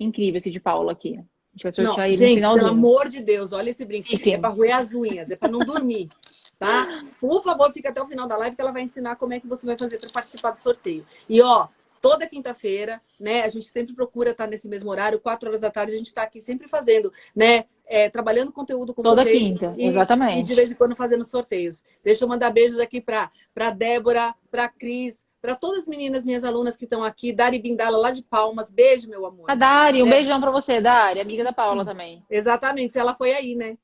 [0.00, 1.10] Incrível esse de Paula aqui.
[1.10, 2.64] A gente vai sortear não, ele gente, no finalzinho.
[2.64, 4.08] pelo amor de Deus, olha esse brinco.
[4.12, 6.08] É para roer as unhas, é para não dormir.
[6.60, 7.04] tá?
[7.18, 9.46] Por favor, fica até o final da live que ela vai ensinar como é que
[9.46, 11.06] você vai fazer para participar do sorteio.
[11.26, 11.68] E ó,
[12.02, 13.42] toda quinta-feira, né?
[13.42, 16.22] A gente sempre procura estar nesse mesmo horário, quatro horas da tarde, a gente está
[16.22, 17.64] aqui sempre fazendo, né?
[17.86, 19.38] É, trabalhando conteúdo com Toda vocês.
[19.38, 20.38] quinta, e, exatamente.
[20.38, 21.82] E de vez em quando fazendo sorteios.
[22.04, 26.44] Deixa eu mandar beijos aqui para para Débora, para Cris, para todas as meninas, minhas
[26.44, 29.50] alunas que estão aqui, Dari Bindala lá de Palmas, beijo, meu amor.
[29.50, 30.10] A Dari, um é.
[30.10, 32.22] beijão para você, Dari, amiga da Paula também.
[32.30, 33.78] Exatamente, ela foi aí, né?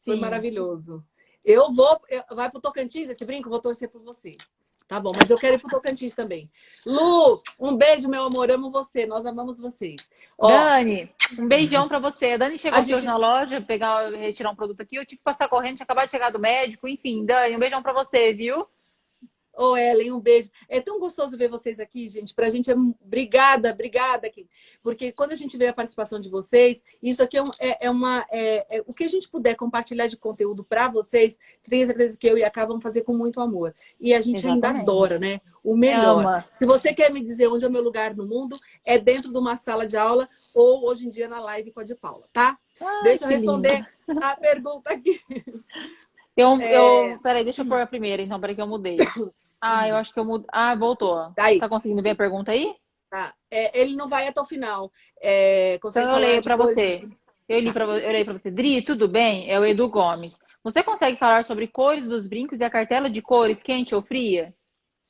[0.00, 0.20] Foi Sim.
[0.20, 1.04] maravilhoso.
[1.48, 4.36] Eu vou, eu, vai pro Tocantins esse brinco, vou torcer por você.
[4.86, 6.50] Tá bom, mas eu quero ir pro Tocantins também.
[6.84, 10.10] Lu, um beijo, meu amor, amo você, nós amamos vocês.
[10.36, 12.32] Ó, Dani, um beijão para você.
[12.32, 12.98] A Dani chegou aqui gente...
[12.98, 16.04] hoje na loja, pegar, retirar um produto aqui, eu tive que passar correndo, tinha acabado
[16.04, 18.66] de chegar do médico, enfim, Dani, um beijão para você, viu?
[19.58, 20.50] Ô, oh, Ellen, um beijo.
[20.68, 22.32] É tão gostoso ver vocês aqui, gente.
[22.32, 24.30] Pra gente é obrigada, obrigada.
[24.80, 27.90] Porque quando a gente vê a participação de vocês, isso aqui é, um, é, é
[27.90, 28.24] uma.
[28.30, 31.36] É, é, o que a gente puder compartilhar de conteúdo para vocês,
[31.68, 33.74] tenho certeza que eu e a Cá vamos fazer com muito amor.
[34.00, 34.64] E a gente Exatamente.
[34.64, 35.40] ainda adora, né?
[35.64, 36.20] O melhor.
[36.20, 36.40] Ama.
[36.52, 39.38] Se você quer me dizer onde é o meu lugar no mundo, é dentro de
[39.38, 42.56] uma sala de aula ou hoje em dia na live com a de Paula, tá?
[42.80, 44.24] Ai, Deixa eu responder lindo.
[44.24, 45.20] a pergunta aqui.
[46.36, 46.76] Eu, é...
[46.76, 48.96] eu, peraí, deixa eu pôr a primeira, então, peraí que eu mudei.
[49.60, 50.46] Ah, eu acho que eu mudei.
[50.52, 51.32] Ah, voltou.
[51.34, 51.58] Tá, aí.
[51.58, 52.74] tá conseguindo ver a pergunta aí?
[53.10, 53.34] Tá.
[53.50, 54.92] É, ele não vai até o final.
[55.20, 57.08] É, então eu leio para você.
[57.48, 58.50] Eu li para eu leio para você.
[58.50, 59.50] Dri, tudo bem?
[59.50, 60.38] É o Edu Gomes.
[60.62, 64.54] Você consegue falar sobre cores dos brincos e a cartela de cores quente ou fria?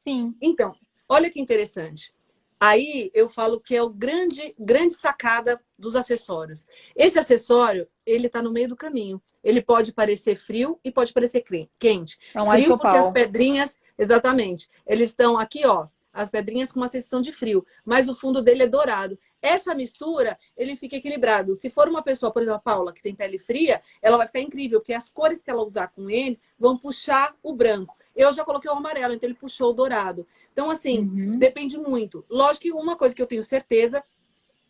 [0.06, 0.34] Sim.
[0.40, 0.74] Então,
[1.08, 2.12] olha que interessante.
[2.60, 6.66] Aí eu falo que é o grande, grande sacada dos acessórios.
[6.94, 9.22] Esse acessório, ele está no meio do caminho.
[9.44, 11.44] Ele pode parecer frio e pode parecer
[11.78, 12.18] quente.
[12.34, 16.88] É um frio porque as pedrinhas, exatamente, eles estão aqui, ó, as pedrinhas com uma
[16.88, 19.18] sensação de frio, mas o fundo dele é dourado.
[19.40, 21.54] Essa mistura, ele fica equilibrado.
[21.54, 24.40] Se for uma pessoa, por exemplo, a Paula, que tem pele fria, ela vai ficar
[24.40, 27.96] incrível, porque as cores que ela usar com ele vão puxar o branco.
[28.16, 30.26] Eu já coloquei o amarelo, então ele puxou o dourado.
[30.52, 31.38] Então, assim, uhum.
[31.38, 32.24] depende muito.
[32.28, 34.02] Lógico que uma coisa que eu tenho certeza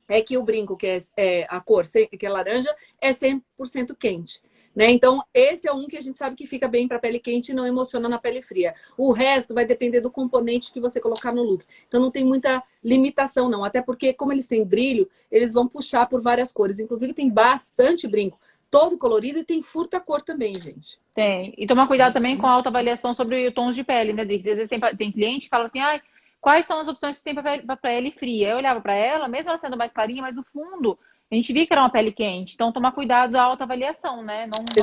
[0.07, 4.43] é que o brinco, que é, é a cor, que é laranja, é 100% quente.
[4.79, 4.93] Né?
[4.93, 7.55] Então, esse é um que a gente sabe que fica bem para pele quente e
[7.55, 8.76] não emociona na pele fria.
[8.97, 11.64] O resto vai depender do componente que você colocar no look.
[11.89, 13.64] Então, não tem muita limitação, não.
[13.64, 16.79] Até porque, como eles têm brilho, eles vão puxar por várias cores.
[16.79, 18.39] Inclusive, tem bastante brinco
[18.70, 21.01] todo colorido e tem furta-cor também, gente.
[21.12, 21.55] Tem.
[21.59, 24.49] E tomar cuidado também com a autoavaliação sobre tons de pele, né, Drick?
[24.49, 26.01] Às vezes tem, tem cliente que fala assim, ai,
[26.41, 28.51] quais são as opções que tem para pele fria?
[28.51, 30.99] Eu olhava para ela, mesmo ela sendo mais clarinha, mas o fundo,
[31.31, 32.55] a gente via que era uma pele quente.
[32.55, 34.47] Então, tomar cuidado da autoavaliação, né?
[34.47, 34.64] Não,